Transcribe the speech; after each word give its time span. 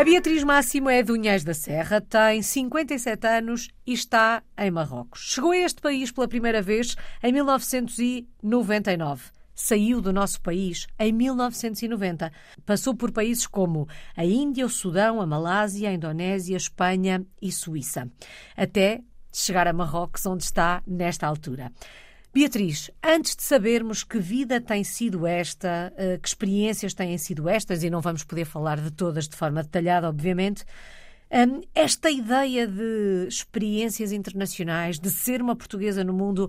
A 0.00 0.02
Beatriz 0.02 0.42
Máximo 0.42 0.88
é 0.88 1.02
de 1.02 1.12
Unhais 1.12 1.44
da 1.44 1.52
Serra, 1.52 2.00
tem 2.00 2.40
57 2.40 3.26
anos 3.26 3.68
e 3.86 3.92
está 3.92 4.42
em 4.56 4.70
Marrocos. 4.70 5.20
Chegou 5.20 5.50
a 5.50 5.58
este 5.58 5.82
país 5.82 6.10
pela 6.10 6.26
primeira 6.26 6.62
vez 6.62 6.96
em 7.22 7.30
1999 7.30 9.24
saiu 9.54 10.00
do 10.00 10.10
nosso 10.10 10.40
país 10.40 10.86
em 10.98 11.12
1990. 11.12 12.32
Passou 12.64 12.94
por 12.94 13.12
países 13.12 13.46
como 13.46 13.86
a 14.16 14.24
Índia, 14.24 14.64
o 14.64 14.70
Sudão, 14.70 15.20
a 15.20 15.26
Malásia, 15.26 15.90
a 15.90 15.92
Indonésia, 15.92 16.56
a 16.56 16.64
Espanha 16.64 17.22
e 17.42 17.52
Suíça, 17.52 18.10
até 18.56 19.02
chegar 19.30 19.68
a 19.68 19.72
Marrocos, 19.74 20.24
onde 20.24 20.44
está 20.44 20.82
nesta 20.86 21.26
altura. 21.26 21.70
Beatriz, 22.32 22.92
antes 23.02 23.34
de 23.34 23.42
sabermos 23.42 24.04
que 24.04 24.20
vida 24.20 24.60
tem 24.60 24.84
sido 24.84 25.26
esta, 25.26 25.92
eh, 25.96 26.16
que 26.16 26.28
experiências 26.28 26.94
têm 26.94 27.18
sido 27.18 27.48
estas, 27.48 27.82
e 27.82 27.90
não 27.90 28.00
vamos 28.00 28.22
poder 28.22 28.44
falar 28.44 28.80
de 28.80 28.92
todas 28.92 29.28
de 29.28 29.34
forma 29.34 29.64
detalhada, 29.64 30.08
obviamente, 30.08 30.64
hum, 31.32 31.60
esta 31.74 32.08
ideia 32.08 32.68
de 32.68 33.26
experiências 33.28 34.12
internacionais, 34.12 35.00
de 35.00 35.10
ser 35.10 35.42
uma 35.42 35.56
portuguesa 35.56 36.04
no 36.04 36.12
mundo, 36.12 36.48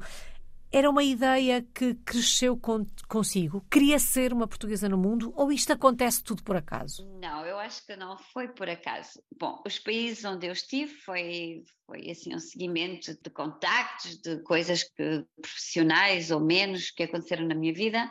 era 0.72 0.90
uma 0.90 1.04
ideia 1.04 1.62
que 1.74 1.96
cresceu 1.96 2.58
con 2.58 2.86
consigo? 3.08 3.66
Queria 3.70 4.00
ser 4.00 4.32
uma 4.32 4.48
portuguesa 4.48 4.88
no 4.88 4.98
mundo 4.98 5.34
ou 5.36 5.52
isto 5.52 5.74
acontece 5.74 6.24
tudo 6.24 6.44
por 6.44 6.56
acaso? 6.56 7.06
Não, 7.20 7.46
eu 7.46 7.60
acho 7.60 7.86
que 7.86 7.96
não 7.96 8.18
foi 8.18 8.48
por 8.48 8.70
acaso. 8.70 9.22
Bom, 9.38 9.62
os 9.66 9.78
países 9.80 10.24
onde 10.24 10.48
eu 10.48 10.54
estive 10.54 10.94
foi, 10.94 11.64
foi 11.86 12.10
assim 12.10 12.34
um 12.34 12.40
seguimento 12.40 13.14
de 13.22 13.30
contactos, 13.30 14.18
de 14.22 14.42
coisas 14.44 14.84
que, 14.84 15.26
profissionais 15.42 16.32
ou 16.32 16.40
menos 16.40 16.90
que 16.92 17.04
aconteceram 17.04 17.48
na 17.48 17.56
minha 17.56 17.74
vida 17.74 18.10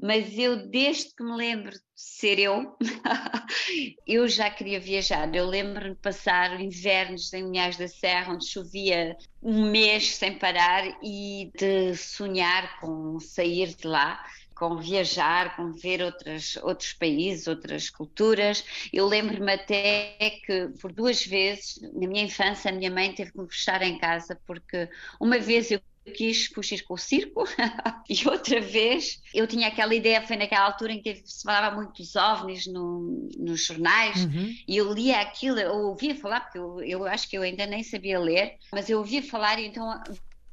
mas 0.00 0.38
eu, 0.38 0.68
desde 0.68 1.14
que 1.14 1.22
me 1.22 1.34
lembro 1.36 1.72
de 1.72 1.80
ser 1.94 2.38
eu, 2.38 2.76
eu 4.06 4.28
já 4.28 4.48
queria 4.50 4.78
viajar. 4.78 5.34
Eu 5.34 5.46
lembro-me 5.46 5.90
de 5.90 6.00
passar 6.00 6.60
invernos 6.60 7.32
em 7.32 7.44
Unhais 7.44 7.76
da 7.76 7.88
Serra, 7.88 8.32
onde 8.32 8.48
chovia 8.48 9.16
um 9.42 9.70
mês 9.70 10.14
sem 10.16 10.38
parar 10.38 10.84
e 11.02 11.50
de 11.56 11.96
sonhar 11.96 12.78
com 12.80 13.18
sair 13.18 13.74
de 13.74 13.86
lá 13.86 14.22
com 14.58 14.76
viajar, 14.76 15.54
com 15.54 15.72
ver 15.72 16.02
outras, 16.02 16.56
outros 16.56 16.92
países, 16.92 17.46
outras 17.46 17.88
culturas. 17.88 18.64
Eu 18.92 19.06
lembro-me 19.06 19.52
até 19.52 20.16
que 20.44 20.68
por 20.80 20.92
duas 20.92 21.24
vezes, 21.24 21.78
na 21.94 22.08
minha 22.08 22.24
infância, 22.24 22.70
a 22.70 22.74
minha 22.74 22.90
mãe 22.90 23.14
teve 23.14 23.30
que 23.30 23.38
me 23.38 23.48
fechar 23.48 23.80
em 23.82 23.98
casa, 23.98 24.38
porque 24.44 24.88
uma 25.20 25.38
vez 25.38 25.70
eu 25.70 25.80
quis 26.08 26.46
fugir 26.46 26.82
com 26.84 26.94
o 26.94 26.98
circo 26.98 27.44
e 28.08 28.28
outra 28.28 28.60
vez 28.60 29.20
eu 29.34 29.46
tinha 29.46 29.68
aquela 29.68 29.94
ideia, 29.94 30.26
foi 30.26 30.36
naquela 30.36 30.66
altura 30.66 30.92
em 30.92 31.02
que 31.02 31.22
se 31.24 31.42
falava 31.42 31.74
muito 31.74 32.02
dos 32.02 32.16
ovnis 32.16 32.66
no, 32.66 33.28
nos 33.38 33.64
jornais 33.64 34.24
uhum. 34.24 34.54
e 34.66 34.76
eu 34.76 34.92
lia 34.92 35.20
aquilo, 35.20 35.58
eu 35.58 35.74
ouvia 35.74 36.14
falar, 36.14 36.40
porque 36.40 36.58
eu, 36.58 36.80
eu 36.80 37.04
acho 37.06 37.28
que 37.28 37.36
eu 37.36 37.42
ainda 37.42 37.66
nem 37.66 37.82
sabia 37.82 38.18
ler, 38.18 38.56
mas 38.72 38.88
eu 38.88 38.98
ouvia 38.98 39.22
falar 39.22 39.58
e 39.58 39.66
então 39.66 40.02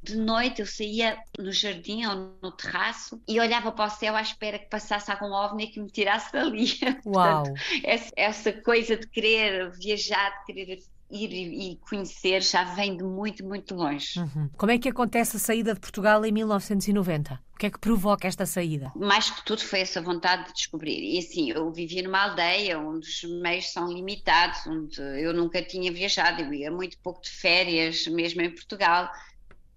de 0.06 0.16
noite 0.16 0.60
eu 0.60 0.66
saía 0.66 1.18
no 1.36 1.50
jardim 1.50 2.06
ou 2.06 2.38
no 2.40 2.52
terraço 2.52 3.20
e 3.26 3.40
olhava 3.40 3.72
para 3.72 3.86
o 3.86 3.90
céu 3.90 4.14
à 4.14 4.22
espera 4.22 4.58
que 4.58 4.70
passasse 4.70 5.10
algum 5.10 5.32
ovni 5.32 5.66
que 5.66 5.80
me 5.80 5.90
tirasse 5.90 6.32
dali. 6.32 6.66
Uau! 7.04 7.42
Portanto, 7.42 7.60
essa, 7.82 8.12
essa, 8.16 8.52
coisa 8.52 8.96
de 8.96 9.08
querer 9.08 9.72
viajar, 9.72 10.30
de 10.46 10.54
querer 10.54 10.78
ir 11.10 11.32
e 11.32 11.76
conhecer 11.88 12.42
já 12.42 12.64
vem 12.74 12.96
de 12.96 13.04
muito, 13.04 13.44
muito 13.44 13.74
longe. 13.74 14.18
Uhum. 14.18 14.50
Como 14.56 14.72
é 14.72 14.78
que 14.78 14.88
acontece 14.88 15.36
a 15.36 15.40
saída 15.40 15.74
de 15.74 15.80
Portugal 15.80 16.24
em 16.24 16.32
1990? 16.32 17.40
O 17.54 17.58
que 17.58 17.66
é 17.66 17.70
que 17.70 17.78
provoca 17.78 18.28
esta 18.28 18.44
saída? 18.44 18.92
Mais 18.96 19.30
que 19.30 19.44
tudo 19.44 19.62
foi 19.62 19.80
essa 19.80 20.02
vontade 20.02 20.46
de 20.48 20.52
descobrir. 20.52 20.98
E 20.98 21.18
assim, 21.18 21.50
eu 21.50 21.72
vivia 21.72 22.02
numa 22.02 22.24
aldeia 22.24 22.78
onde 22.78 23.08
os 23.08 23.22
meios 23.40 23.72
são 23.72 23.90
limitados, 23.90 24.66
onde 24.66 25.00
eu 25.00 25.32
nunca 25.32 25.62
tinha 25.62 25.90
viajado, 25.90 26.42
eu 26.42 26.52
ia 26.52 26.70
muito 26.70 26.98
pouco 26.98 27.22
de 27.22 27.30
férias, 27.30 28.06
mesmo 28.08 28.42
em 28.42 28.50
Portugal. 28.50 29.10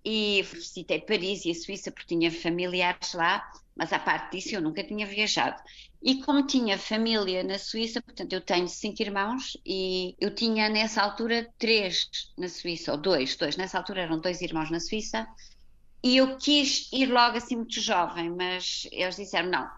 E 0.04 0.42
visitei 0.54 1.00
Paris 1.00 1.46
e 1.46 1.52
a 1.52 1.56
Suíça 1.56 1.92
porque 1.92 2.08
tinha 2.16 2.32
familiares 2.32 3.14
lá, 3.14 3.50
mas 3.76 3.94
à 3.94 4.00
parte 4.00 4.32
disso 4.32 4.56
eu 4.56 4.62
nunca 4.62 4.84
tinha 4.84 5.06
viajado. 5.06 5.62
E 6.02 6.24
como 6.24 6.48
tinha 6.48 6.78
família 6.78 7.44
na 7.44 7.60
Suíça, 7.60 8.02
portanto 8.02 8.32
eu 8.32 8.40
tenho 8.40 8.68
cinco 8.68 9.02
irmãos 9.02 9.58
e 9.66 10.16
eu 10.20 10.34
tinha 10.34 10.70
nessa 10.70 11.02
altura 11.02 11.50
três 11.58 12.10
na 12.38 12.48
Suíça, 12.48 12.94
ou 12.94 12.98
dois, 12.98 13.36
dois, 13.36 13.58
nessa 13.58 13.78
altura 13.78 14.04
eram 14.04 14.20
dois 14.20 14.42
irmãos 14.42 14.72
na 14.72 14.80
Suíça, 14.80 15.28
e 16.02 16.16
eu 16.16 16.38
quis 16.38 16.90
ir 16.94 17.08
logo 17.08 17.38
assim 17.38 17.58
muito 17.58 17.82
jovem, 17.82 18.30
mas 18.30 18.88
eles 18.92 19.18
disseram 19.18 19.50
não, 19.50 19.70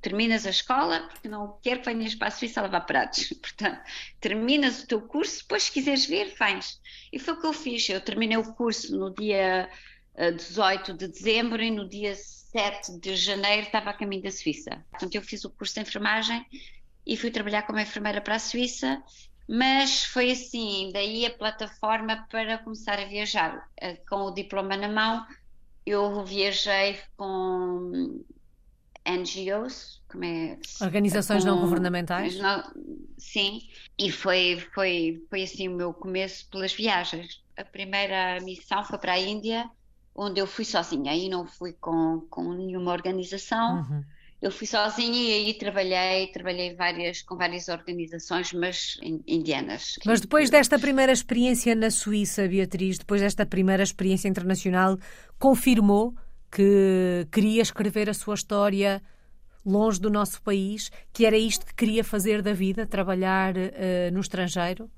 terminas 0.00 0.46
a 0.46 0.50
escola, 0.50 1.08
porque 1.08 1.28
não 1.28 1.58
quero 1.62 1.80
que 1.80 1.86
venhas 1.86 2.14
para 2.14 2.28
a 2.28 2.30
Suíça 2.30 2.60
a 2.60 2.64
lavar 2.64 2.84
pratos. 2.84 3.32
Portanto, 3.40 3.80
terminas 4.20 4.82
o 4.82 4.86
teu 4.86 5.00
curso, 5.00 5.38
depois 5.38 5.64
se 5.64 5.72
quiseres 5.72 6.04
vir, 6.04 6.34
vens. 6.38 6.78
E 7.10 7.18
foi 7.18 7.34
o 7.34 7.40
que 7.40 7.46
eu 7.46 7.52
fiz. 7.52 7.88
Eu 7.88 8.00
terminei 8.00 8.36
o 8.36 8.54
curso 8.54 8.94
no 8.96 9.12
dia 9.14 9.68
18 10.16 10.90
eh, 10.90 10.94
de 10.94 11.08
dezembro 11.08 11.62
e 11.62 11.70
no 11.70 11.88
dia 11.88 12.14
7 12.14 13.00
de 13.00 13.16
janeiro 13.16 13.66
estava 13.66 13.90
a 13.90 13.94
caminho 13.94 14.22
da 14.22 14.30
Suíça. 14.30 14.84
Portanto, 14.90 15.14
eu 15.14 15.22
fiz 15.22 15.44
o 15.44 15.50
curso 15.50 15.74
de 15.74 15.80
enfermagem 15.80 16.44
e 17.06 17.16
fui 17.16 17.30
trabalhar 17.30 17.62
como 17.62 17.78
enfermeira 17.78 18.20
para 18.20 18.36
a 18.36 18.38
Suíça, 18.38 19.02
mas 19.48 20.04
foi 20.04 20.30
assim, 20.30 20.90
daí 20.92 21.26
a 21.26 21.30
plataforma 21.30 22.26
para 22.30 22.58
começar 22.58 22.98
a 22.98 23.04
viajar. 23.04 23.68
Eh, 23.76 23.96
com 24.08 24.22
o 24.22 24.30
diploma 24.30 24.76
na 24.76 24.88
mão, 24.88 25.26
eu 25.84 26.24
viajei 26.24 26.98
com 27.16 28.24
NGOs, 29.06 30.00
como 30.08 30.24
é? 30.24 30.58
Organizações 30.80 31.44
com, 31.44 31.50
não 31.50 31.60
governamentais? 31.60 32.38
Não, 32.38 32.62
sim, 33.18 33.60
e 33.98 34.10
foi, 34.10 34.64
foi, 34.72 35.22
foi 35.28 35.42
assim 35.42 35.68
o 35.68 35.76
meu 35.76 35.92
começo 35.92 36.48
pelas 36.50 36.72
viagens. 36.72 37.42
A 37.56 37.64
primeira 37.64 38.40
missão 38.40 38.82
foi 38.84 38.98
para 38.98 39.12
a 39.12 39.18
Índia, 39.18 39.68
onde 40.14 40.40
eu 40.40 40.46
fui 40.46 40.64
sozinha, 40.64 41.10
aí 41.10 41.28
não 41.28 41.46
fui 41.46 41.72
com, 41.72 42.20
com 42.30 42.52
nenhuma 42.52 42.92
organização. 42.92 43.78
Uhum. 43.78 44.04
Eu 44.40 44.50
fui 44.50 44.66
sozinha 44.66 45.16
e 45.16 45.32
aí 45.32 45.54
trabalhei, 45.54 46.26
trabalhei 46.26 46.74
várias, 46.74 47.22
com 47.22 47.34
várias 47.36 47.68
organizações, 47.68 48.52
mas 48.52 48.98
indianas. 49.26 49.94
Mas 50.04 50.20
depois 50.20 50.50
desta 50.50 50.78
primeira 50.78 51.12
experiência 51.12 51.74
na 51.74 51.90
Suíça, 51.90 52.46
Beatriz, 52.46 52.98
depois 52.98 53.22
desta 53.22 53.46
primeira 53.46 53.82
experiência 53.82 54.28
internacional, 54.28 54.98
confirmou 55.38 56.14
que 56.50 57.26
queria 57.32 57.62
escrever 57.62 58.10
a 58.10 58.14
sua 58.14 58.34
história 58.34 59.02
longe 59.64 59.98
do 59.98 60.10
nosso 60.10 60.42
país, 60.42 60.90
que 61.12 61.24
era 61.24 61.38
isto 61.38 61.64
que 61.64 61.74
queria 61.74 62.04
fazer 62.04 62.42
da 62.42 62.52
vida, 62.52 62.86
trabalhar 62.86 63.56
uh, 63.56 64.12
no 64.12 64.20
estrangeiro? 64.20 64.90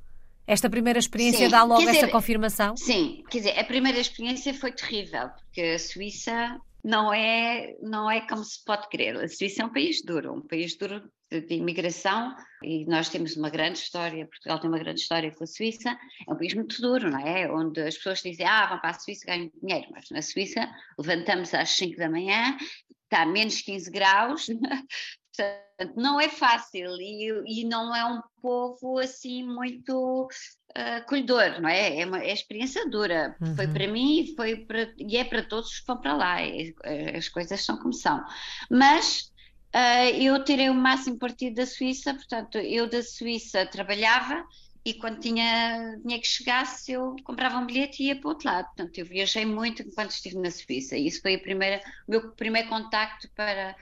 Esta 0.46 0.70
primeira 0.70 0.98
experiência 0.98 1.46
sim, 1.46 1.50
dá 1.50 1.64
logo 1.64 1.88
essa 1.88 2.08
confirmação? 2.08 2.76
Sim, 2.76 3.24
quer 3.28 3.38
dizer, 3.38 3.58
a 3.58 3.64
primeira 3.64 3.98
experiência 3.98 4.54
foi 4.54 4.72
terrível, 4.72 5.28
porque 5.30 5.60
a 5.60 5.78
Suíça 5.78 6.60
não 6.84 7.12
é, 7.12 7.74
não 7.82 8.08
é 8.08 8.20
como 8.28 8.44
se 8.44 8.64
pode 8.64 8.88
crer. 8.88 9.16
A 9.16 9.26
Suíça 9.26 9.62
é 9.62 9.66
um 9.66 9.72
país 9.72 10.04
duro, 10.04 10.32
um 10.32 10.46
país 10.46 10.76
duro 10.76 11.02
de, 11.28 11.40
de, 11.40 11.54
imigração 11.56 12.32
e 12.62 12.86
nós 12.86 13.08
temos 13.08 13.36
uma 13.36 13.50
grande 13.50 13.78
história, 13.78 14.24
Portugal 14.26 14.60
tem 14.60 14.70
uma 14.70 14.78
grande 14.78 15.00
história 15.00 15.34
com 15.34 15.42
a 15.42 15.46
Suíça, 15.48 15.90
é 16.28 16.32
um 16.32 16.36
país 16.36 16.54
muito 16.54 16.80
duro, 16.80 17.10
não 17.10 17.18
é? 17.18 17.50
Onde 17.50 17.80
as 17.80 17.96
pessoas 17.96 18.20
dizem, 18.22 18.46
ah, 18.46 18.68
vão 18.68 18.78
para 18.78 18.90
a 18.90 18.94
Suíça 19.00 19.26
ganham 19.26 19.50
dinheiro, 19.60 19.88
mas 19.90 20.04
na 20.12 20.22
Suíça 20.22 20.68
levantamos 20.96 21.52
às 21.54 21.70
5 21.70 21.96
da 21.96 22.08
manhã, 22.08 22.56
está 23.02 23.22
a 23.22 23.26
menos 23.26 23.60
15 23.62 23.90
graus, 23.90 24.46
portanto 25.36 25.96
não 25.96 26.20
é 26.20 26.28
fácil 26.28 26.90
e, 27.00 27.60
e 27.60 27.64
não 27.64 27.94
é 27.94 28.04
um 28.04 28.20
povo 28.40 28.98
assim 28.98 29.44
muito 29.44 30.28
uh, 30.76 30.96
acolhedor, 30.98 31.60
não 31.60 31.68
é? 31.68 32.00
É 32.00 32.06
uma 32.06 32.22
é 32.22 32.32
experiência 32.32 32.88
dura, 32.88 33.36
uhum. 33.40 33.54
foi 33.54 33.68
para 33.68 33.86
mim 33.86 34.20
e, 34.20 34.34
foi 34.34 34.56
para, 34.56 34.92
e 34.98 35.16
é 35.16 35.24
para 35.24 35.42
todos 35.42 35.80
que 35.80 35.86
vão 35.86 36.00
para 36.00 36.14
lá, 36.14 36.40
é, 36.40 37.16
as 37.16 37.28
coisas 37.28 37.64
são 37.64 37.76
como 37.78 37.92
são, 37.92 38.22
mas 38.70 39.30
Uh, 39.74 40.08
eu 40.22 40.42
tirei 40.42 40.70
o 40.70 40.74
máximo 40.74 41.18
partido 41.18 41.56
da 41.56 41.66
Suíça, 41.66 42.14
portanto, 42.14 42.56
eu 42.56 42.88
da 42.88 43.02
Suíça 43.02 43.66
trabalhava 43.66 44.42
e 44.86 44.94
quando 44.94 45.18
tinha, 45.18 45.98
tinha 46.00 46.18
que 46.20 46.26
chegasse 46.26 46.92
eu 46.92 47.16
comprava 47.24 47.58
um 47.58 47.66
bilhete 47.66 48.02
e 48.02 48.06
ia 48.06 48.16
para 48.16 48.28
o 48.28 48.30
outro 48.30 48.48
lado. 48.48 48.66
Portanto, 48.66 48.96
eu 48.96 49.04
viajei 49.04 49.44
muito 49.44 49.82
enquanto 49.82 50.12
estive 50.12 50.38
na 50.38 50.50
Suíça 50.50 50.96
e 50.96 51.08
isso 51.08 51.20
foi 51.20 51.34
a 51.34 51.38
primeira, 51.40 51.82
o 52.06 52.10
meu 52.12 52.30
primeiro 52.32 52.68
contacto 52.68 53.28
para, 53.34 53.76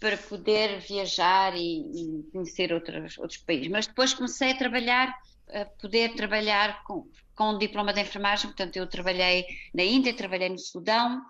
para 0.00 0.16
poder 0.16 0.80
viajar 0.80 1.54
e, 1.56 2.20
e 2.20 2.22
conhecer 2.32 2.72
outros, 2.72 3.18
outros 3.18 3.38
países. 3.38 3.68
Mas 3.68 3.86
depois 3.86 4.14
comecei 4.14 4.52
a 4.52 4.56
trabalhar, 4.56 5.14
a 5.52 5.64
poder 5.64 6.14
trabalhar 6.14 6.82
com, 6.84 7.08
com 7.34 7.50
um 7.50 7.58
diploma 7.58 7.92
de 7.92 8.00
enfermagem, 8.00 8.46
portanto, 8.46 8.76
eu 8.76 8.86
trabalhei 8.86 9.44
na 9.74 9.82
Índia, 9.82 10.14
trabalhei 10.14 10.48
no 10.48 10.58
Sudão, 10.58 11.22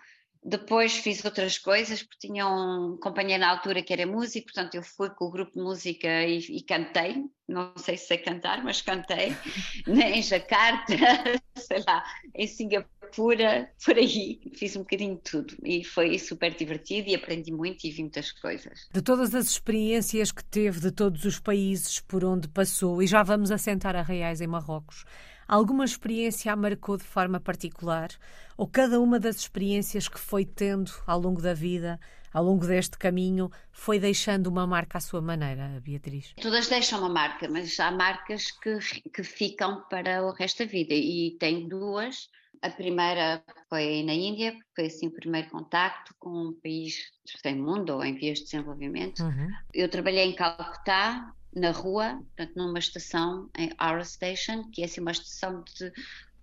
depois 0.43 0.97
fiz 0.97 1.25
outras 1.25 1.59
coisas, 1.59 2.03
porque 2.03 2.29
tinha 2.29 2.47
um 2.47 2.97
companheiro 2.97 3.41
na 3.41 3.51
altura 3.51 3.83
que 3.83 3.93
era 3.93 4.07
músico, 4.07 4.47
portanto 4.53 4.75
eu 4.77 4.83
fui 4.83 5.11
com 5.11 5.27
o 5.27 5.31
grupo 5.31 5.53
de 5.53 5.61
música 5.61 6.25
e, 6.25 6.39
e 6.39 6.63
cantei, 6.63 7.25
não 7.47 7.73
sei 7.77 7.97
se 7.97 8.07
sei 8.07 8.19
cantar, 8.19 8.63
mas 8.63 8.81
cantei, 8.81 9.37
em 9.87 10.23
Jacarta, 10.23 10.95
sei 11.57 11.83
lá, 11.87 12.05
em 12.35 12.47
Singapura, 12.47 12.98
pura 13.15 13.71
por 13.85 13.97
aí. 13.97 14.41
Fiz 14.55 14.77
um 14.77 14.81
bocadinho 14.81 15.17
de 15.17 15.23
tudo 15.23 15.55
e 15.63 15.85
foi 15.85 16.19
super 16.19 16.55
divertido 16.55 17.09
e 17.09 17.15
aprendi 17.15 17.53
muito 17.53 17.85
e 17.87 17.91
vi 17.91 18.03
muitas 18.03 18.33
coisas. 18.33 18.89
De 18.93 19.03
todas 19.03 19.35
as 19.35 19.47
experiências 19.47 20.33
que 20.33 20.45
teve 20.45 20.81
de 20.81 20.91
todos 20.91 21.25
os 21.25 21.39
países 21.39 22.01
por 22.01 22.25
onde 22.25 22.49
passou, 22.49 23.03
e 23.03 23.07
já 23.07 23.23
vamos 23.23 23.51
assentar 23.51 23.97
a 23.97 24.03
Reais 24.03 24.41
em 24.41 24.47
Marrocos, 24.47 25.05
alguma 25.47 25.85
experiência 25.85 26.53
a 26.53 26.57
marcou 26.57 26.97
de 26.97 27.05
forma 27.05 27.41
particular? 27.41 28.09
Ou 28.57 28.67
cada 28.67 29.01
uma 29.01 29.21
das 29.21 29.37
experiências 29.37 30.09
que 30.09 30.19
foi 30.19 30.45
tendo 30.45 30.91
ao 31.07 31.21
longo 31.21 31.41
da 31.41 31.55
vida 31.55 31.99
ao 32.33 32.45
longo 32.45 32.67
deste 32.67 32.99
caminho, 32.99 33.51
foi 33.73 33.99
deixando 33.99 34.49
uma 34.49 34.67
marca 34.67 34.99
à 34.99 35.01
sua 35.01 35.21
maneira, 35.21 35.81
Beatriz? 35.83 36.35
Todas 36.41 36.69
deixam 36.69 37.01
uma 37.01 37.09
marca, 37.09 37.49
mas 37.49 37.79
há 37.81 37.91
marcas 37.91 38.51
que, 38.51 38.79
que 39.11 39.23
ficam 39.23 39.83
para 39.89 40.25
o 40.25 40.31
resto 40.33 40.65
da 40.65 40.71
vida 40.71 40.95
e 40.95 41.37
tenho 41.39 41.69
duas. 41.69 42.29
A 42.63 42.71
primeira 42.71 43.43
foi 43.69 44.03
na 44.03 44.13
Índia, 44.13 44.57
foi 44.75 44.87
assim 44.87 45.09
o 45.09 45.13
primeiro 45.13 45.49
contacto 45.51 46.15
com 46.19 46.31
um 46.31 46.53
país 46.61 47.11
sem 47.41 47.57
mundo 47.57 47.91
ou 47.95 48.05
em 48.05 48.15
vias 48.15 48.39
de 48.39 48.45
desenvolvimento. 48.45 49.23
Uhum. 49.23 49.51
Eu 49.73 49.89
trabalhei 49.89 50.25
em 50.25 50.35
Calcutá, 50.35 51.33
na 51.55 51.71
rua, 51.71 52.23
portanto, 52.37 52.57
numa 52.57 52.79
estação 52.79 53.49
em 53.57 53.71
Our 53.83 54.05
Station, 54.05 54.71
que 54.71 54.83
é 54.83 54.85
assim 54.85 55.01
uma 55.01 55.13
estação 55.13 55.63
de 55.63 55.93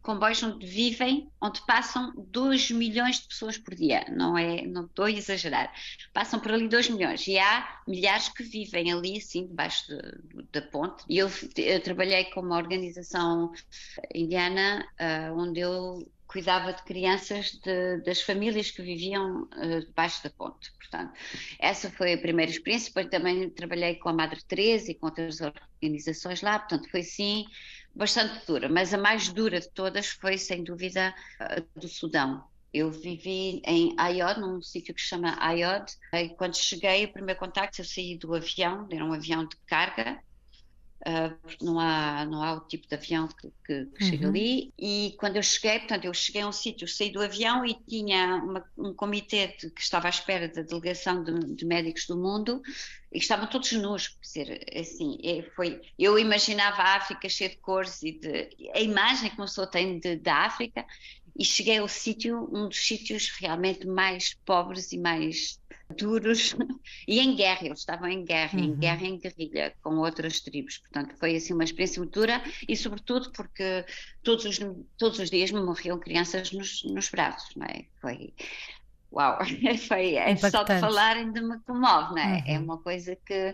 comboios 0.05 0.41
onde 0.43 0.65
vivem, 0.67 1.27
onde 1.41 1.65
passam 1.65 2.13
2 2.15 2.69
milhões 2.71 3.19
de 3.19 3.27
pessoas 3.27 3.57
por 3.57 3.73
dia, 3.73 4.05
não 4.09 4.37
é, 4.37 4.61
não 4.61 4.85
estou 4.85 5.05
a 5.05 5.11
exagerar, 5.11 5.73
passam 6.13 6.39
por 6.39 6.51
ali 6.51 6.67
2 6.69 6.89
milhões 6.91 7.27
e 7.27 7.39
há 7.39 7.81
milhares 7.87 8.29
que 8.29 8.43
vivem 8.43 8.93
ali 8.93 9.17
assim 9.17 9.47
debaixo 9.47 9.87
de, 9.87 10.43
da 10.51 10.61
ponte 10.61 11.03
e 11.09 11.17
eu, 11.17 11.27
eu, 11.57 11.81
trabalhei 11.81 12.25
com 12.25 12.41
uma 12.41 12.55
organização 12.55 13.51
indiana 14.13 14.87
uh, 14.99 15.39
onde 15.39 15.59
eu 15.59 16.07
cuidava 16.27 16.73
de 16.73 16.83
crianças 16.83 17.51
de, 17.63 17.97
das 18.01 18.21
famílias 18.21 18.69
que 18.69 18.83
viviam 18.83 19.43
uh, 19.43 19.85
debaixo 19.85 20.23
da 20.23 20.29
ponte. 20.29 20.71
Portanto, 20.73 21.13
essa 21.59 21.89
foi 21.89 22.13
a 22.13 22.17
primeira 22.17 22.51
experiência. 22.51 22.89
Depois 22.89 23.07
também 23.09 23.49
trabalhei 23.49 23.95
com 23.95 24.09
a 24.09 24.13
Madre 24.13 24.43
Teresa 24.43 24.91
e 24.91 24.95
com 24.95 25.07
outras 25.07 25.39
organizações 25.41 26.41
lá. 26.41 26.59
Portanto, 26.59 26.89
foi 26.89 27.03
sim 27.03 27.45
bastante 27.95 28.45
dura, 28.45 28.67
mas 28.67 28.93
a 28.93 28.97
mais 28.97 29.29
dura 29.29 29.59
de 29.59 29.69
todas 29.69 30.07
foi, 30.07 30.37
sem 30.37 30.63
dúvida, 30.63 31.15
a 31.39 31.61
do 31.79 31.87
Sudão. 31.87 32.43
Eu 32.73 32.91
vivi 32.91 33.61
em 33.63 33.95
Ayod, 33.97 34.39
num 34.41 34.61
sítio 34.61 34.93
que 34.93 35.01
se 35.01 35.07
chama 35.07 35.37
Ayod. 35.39 35.85
E 36.13 36.29
quando 36.29 36.57
cheguei, 36.57 37.05
o 37.05 37.13
primeiro 37.13 37.39
contacto, 37.39 37.79
eu 37.79 37.85
saí 37.85 38.17
do 38.17 38.35
avião, 38.35 38.87
era 38.91 39.05
um 39.05 39.13
avião 39.13 39.47
de 39.47 39.55
carga, 39.65 40.19
Uh, 41.01 41.37
não, 41.61 41.79
há, 41.79 42.25
não 42.25 42.41
há 42.41 42.53
o 42.53 42.61
tipo 42.61 42.87
de 42.87 42.95
avião 42.95 43.27
que, 43.27 43.51
que, 43.65 43.85
que 43.85 44.03
uhum. 44.03 44.09
chega 44.09 44.27
ali. 44.27 44.73
E 44.77 45.13
quando 45.19 45.35
eu 45.35 45.43
cheguei, 45.43 45.79
portanto, 45.79 46.05
eu 46.05 46.13
cheguei 46.13 46.41
a 46.41 46.47
um 46.47 46.51
sítio, 46.51 46.87
saí 46.87 47.11
do 47.11 47.21
avião 47.21 47.63
e 47.65 47.75
tinha 47.87 48.37
uma, 48.37 48.65
um 48.77 48.93
comitê 48.93 49.55
de, 49.59 49.69
que 49.69 49.81
estava 49.81 50.07
à 50.07 50.09
espera 50.09 50.47
da 50.47 50.63
delegação 50.63 51.23
de, 51.23 51.53
de, 51.53 51.65
médicos 51.65 52.07
do 52.07 52.17
mundo 52.17 52.61
e 53.11 53.19
estavam 53.19 53.45
todos 53.45 53.71
nus, 53.73 54.07
quer 54.07 54.21
dizer, 54.21 54.65
assim, 54.75 55.19
é, 55.23 55.43
foi, 55.55 55.79
eu 55.99 56.17
imaginava 56.17 56.81
a 56.81 56.95
África 56.95 57.29
cheia 57.29 57.49
de 57.51 57.57
cores 57.57 58.01
e 58.01 58.13
de, 58.13 58.49
a 58.73 58.79
imagem 58.79 59.29
que 59.29 59.37
uma 59.37 59.45
pessoa 59.45 59.67
tem 59.67 59.99
de, 59.99 60.15
da 60.15 60.37
África 60.37 60.85
e 61.37 61.43
cheguei 61.43 61.77
ao 61.77 61.87
sítio, 61.87 62.49
um 62.51 62.69
dos 62.69 62.87
sítios 62.87 63.29
realmente 63.37 63.85
mais 63.85 64.33
pobres 64.45 64.91
e 64.93 64.97
mais 64.97 65.59
duros 65.95 66.55
e 67.07 67.19
em 67.19 67.35
guerra, 67.35 67.65
eles 67.65 67.79
estavam 67.79 68.07
em 68.07 68.23
guerra, 68.23 68.57
uhum. 68.57 68.65
em 68.65 68.75
guerra 68.75 69.05
em 69.05 69.17
guerrilha 69.17 69.73
com 69.81 69.97
outras 69.97 70.39
tribos, 70.39 70.77
portanto 70.79 71.15
foi 71.19 71.35
assim 71.35 71.53
uma 71.53 71.63
experiência 71.63 71.99
muito 71.99 72.19
dura 72.19 72.41
e 72.67 72.75
sobretudo 72.75 73.31
porque 73.31 73.85
todos 74.23 74.45
os, 74.45 74.59
todos 74.97 75.19
os 75.19 75.29
dias 75.29 75.51
me 75.51 75.61
morriam 75.61 75.99
crianças 75.99 76.51
nos, 76.51 76.83
nos 76.85 77.09
braços, 77.09 77.55
não 77.55 77.65
é? 77.65 77.85
Foi, 78.01 78.33
uau, 79.11 79.39
foi, 79.87 80.15
é 80.15 80.35
só 80.35 80.63
de 80.63 80.79
falar 80.79 81.17
ainda 81.17 81.41
me 81.41 81.59
comove, 81.59 82.15
não 82.15 82.17
é? 82.17 82.43
é 82.47 82.51
uhum. 82.51 82.55
É 82.55 82.59
uma 82.59 82.77
coisa 82.77 83.15
que 83.25 83.53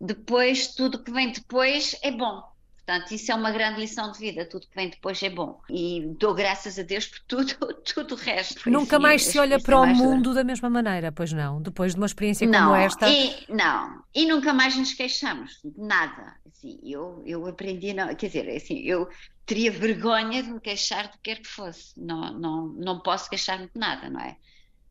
depois, 0.00 0.68
tudo 0.68 1.02
que 1.02 1.12
vem 1.12 1.30
depois 1.30 1.94
é 2.02 2.10
bom, 2.10 2.42
Portanto, 2.90 3.12
isso 3.12 3.30
é 3.30 3.34
uma 3.36 3.52
grande 3.52 3.78
lição 3.78 4.10
de 4.10 4.18
vida. 4.18 4.44
Tudo 4.44 4.66
que 4.66 4.74
vem 4.74 4.88
depois 4.88 5.22
é 5.22 5.30
bom. 5.30 5.60
E 5.70 6.12
dou 6.18 6.34
graças 6.34 6.76
a 6.76 6.82
Deus 6.82 7.06
por 7.06 7.20
tudo, 7.20 7.54
tudo 7.94 8.16
o 8.16 8.18
resto. 8.18 8.68
Nunca 8.68 8.98
mais 8.98 9.24
se 9.24 9.38
olha 9.38 9.60
para 9.60 9.78
o 9.78 9.86
mundo 9.86 10.34
da 10.34 10.42
mesma 10.42 10.68
maneira, 10.68 11.12
pois 11.12 11.32
não? 11.32 11.62
Depois 11.62 11.92
de 11.94 12.00
uma 12.00 12.06
experiência 12.06 12.48
não, 12.48 12.70
como 12.70 12.74
esta. 12.74 13.08
E, 13.08 13.44
não, 13.48 14.02
e 14.12 14.26
nunca 14.26 14.52
mais 14.52 14.76
nos 14.76 14.92
queixamos 14.92 15.60
de 15.64 15.80
nada. 15.80 16.34
Assim, 16.48 16.80
eu, 16.82 17.22
eu 17.24 17.46
aprendi, 17.46 17.94
não, 17.94 18.12
quer 18.12 18.26
dizer, 18.26 18.50
assim, 18.56 18.80
eu 18.80 19.08
teria 19.46 19.70
vergonha 19.70 20.42
de 20.42 20.50
me 20.50 20.58
queixar 20.58 21.06
do 21.06 21.12
que 21.12 21.22
quer 21.22 21.38
que 21.38 21.48
fosse. 21.48 21.92
Não, 21.96 22.36
não, 22.36 22.66
não 22.70 22.98
posso 22.98 23.30
queixar-me 23.30 23.66
de 23.66 23.78
nada, 23.78 24.10
não 24.10 24.20
é? 24.20 24.36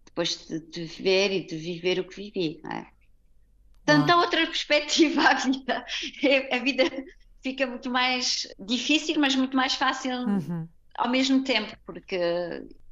Depois 0.06 0.48
de, 0.48 0.62
de 0.62 0.86
ver 0.86 1.34
e 1.34 1.46
de 1.46 1.58
viver 1.58 2.00
o 2.00 2.06
que 2.06 2.16
vivi, 2.16 2.62
não 2.64 2.72
é? 2.72 2.88
Portanto, 3.86 4.10
há 4.10 4.16
outra 4.16 4.48
perspectiva 4.48 5.22
à 5.22 5.34
vida. 5.34 5.86
É, 6.24 6.56
a 6.56 6.60
vida 6.60 6.84
fica 7.42 7.66
muito 7.66 7.90
mais 7.90 8.48
difícil, 8.60 9.20
mas 9.20 9.36
muito 9.36 9.56
mais 9.56 9.76
fácil 9.76 10.12
uhum. 10.12 10.68
ao 10.98 11.10
mesmo 11.10 11.44
tempo, 11.44 11.76
porque 11.86 12.20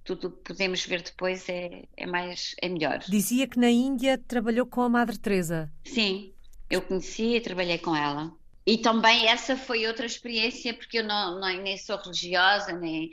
tudo 0.04 0.32
que 0.32 0.54
podemos 0.54 0.86
ver 0.86 1.02
depois 1.02 1.48
é, 1.50 1.84
é 1.96 2.06
mais 2.06 2.56
é 2.62 2.70
melhor. 2.70 3.00
Dizia 3.00 3.48
que 3.48 3.60
na 3.60 3.70
Índia 3.70 4.18
trabalhou 4.18 4.66
com 4.66 4.82
a 4.82 4.90
Madre 4.90 5.18
Teresa. 5.18 5.72
Sim, 5.84 6.32
eu 6.70 6.82
conheci 6.82 7.36
e 7.36 7.42
trabalhei 7.42 7.78
com 7.78 7.96
ela. 7.96 8.32
E 8.66 8.78
também 8.78 9.28
essa 9.28 9.56
foi 9.56 9.88
outra 9.88 10.06
experiência, 10.06 10.74
porque 10.74 11.00
eu 11.00 11.04
não, 11.04 11.40
não 11.40 11.48
nem 11.62 11.78
sou 11.78 11.98
religiosa, 11.98 12.74
nem 12.74 13.12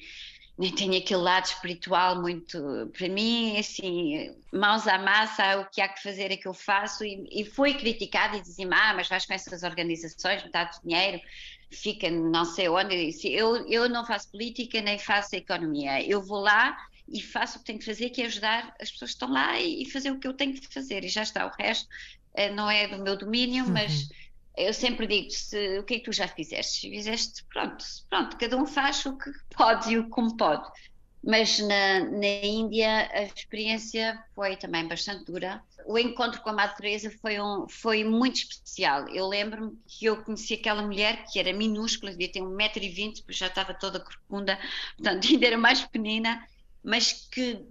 nem 0.56 0.72
tenho 0.72 0.96
aquele 0.96 1.20
lado 1.20 1.46
espiritual 1.46 2.20
muito. 2.20 2.90
Para 2.96 3.08
mim, 3.08 3.58
assim, 3.58 4.34
mãos 4.52 4.86
à 4.86 4.98
massa, 4.98 5.60
o 5.60 5.66
que 5.66 5.80
há 5.80 5.88
que 5.88 6.02
fazer 6.02 6.30
é 6.30 6.36
que 6.36 6.46
eu 6.46 6.54
faço. 6.54 7.04
E, 7.04 7.26
e 7.30 7.44
fui 7.44 7.74
criticada 7.74 8.36
e 8.36 8.40
dizia 8.40 8.68
ah, 8.72 8.94
mas 8.94 9.08
vais 9.08 9.26
com 9.26 9.34
essas 9.34 9.62
organizações, 9.62 10.44
metade 10.44 10.78
do 10.78 10.88
dinheiro 10.88 11.20
fica 11.74 12.10
não 12.10 12.44
sei 12.44 12.68
onde. 12.68 12.94
Eu 12.94 13.06
disse: 13.06 13.32
eu, 13.32 13.68
eu 13.68 13.88
não 13.88 14.06
faço 14.06 14.30
política 14.30 14.80
nem 14.80 14.98
faço 14.98 15.34
economia. 15.36 16.02
Eu 16.06 16.22
vou 16.22 16.40
lá 16.40 16.76
e 17.08 17.20
faço 17.20 17.56
o 17.56 17.60
que 17.60 17.66
tenho 17.66 17.78
que 17.78 17.84
fazer, 17.84 18.10
que 18.10 18.22
é 18.22 18.26
ajudar 18.26 18.74
as 18.80 18.90
pessoas 18.90 19.10
que 19.10 19.16
estão 19.16 19.30
lá 19.30 19.58
e, 19.60 19.82
e 19.82 19.90
fazer 19.90 20.10
o 20.10 20.18
que 20.18 20.26
eu 20.26 20.32
tenho 20.32 20.54
que 20.54 20.72
fazer. 20.72 21.04
E 21.04 21.08
já 21.08 21.22
está. 21.22 21.46
O 21.46 21.50
resto 21.50 21.88
eh, 22.34 22.50
não 22.50 22.70
é 22.70 22.88
do 22.88 23.02
meu 23.02 23.16
domínio, 23.16 23.64
uhum. 23.64 23.72
Eu 24.56 24.72
sempre 24.72 25.06
digo 25.06 25.30
se, 25.30 25.78
o 25.78 25.84
que 25.84 25.94
é 25.94 25.98
que 25.98 26.04
tu 26.04 26.12
já 26.12 26.28
fizeste? 26.28 26.88
Fizeste, 26.88 27.44
pronto, 27.52 27.84
pronto, 28.08 28.36
cada 28.36 28.56
um 28.56 28.66
faz 28.66 29.04
o 29.04 29.16
que 29.16 29.30
pode 29.56 29.92
e 29.92 29.98
o 29.98 30.08
como 30.08 30.36
pode. 30.36 30.68
Mas 31.26 31.58
na, 31.58 32.00
na 32.00 32.26
Índia 32.26 33.08
a 33.12 33.22
experiência 33.22 34.22
foi 34.34 34.56
também 34.56 34.86
bastante 34.86 35.24
dura. 35.24 35.62
O 35.86 35.98
encontro 35.98 36.40
com 36.42 36.50
a 36.50 36.68
Teresa 36.68 37.10
foi, 37.20 37.40
um, 37.40 37.66
foi 37.68 38.04
muito 38.04 38.36
especial. 38.36 39.08
Eu 39.08 39.26
lembro-me 39.26 39.78
que 39.86 40.04
eu 40.04 40.22
conheci 40.22 40.54
aquela 40.54 40.82
mulher 40.82 41.24
que 41.26 41.38
era 41.38 41.52
minúscula, 41.52 42.12
devia 42.12 42.30
ter 42.30 42.40
1,20m, 42.40 43.22
porque 43.22 43.32
já 43.32 43.46
estava 43.46 43.72
toda 43.72 44.00
corcunda, 44.00 44.58
portanto 44.96 45.26
ainda 45.32 45.46
era 45.46 45.58
mais 45.58 45.80
pequenina, 45.80 46.46
mas 46.82 47.12
que 47.12 47.64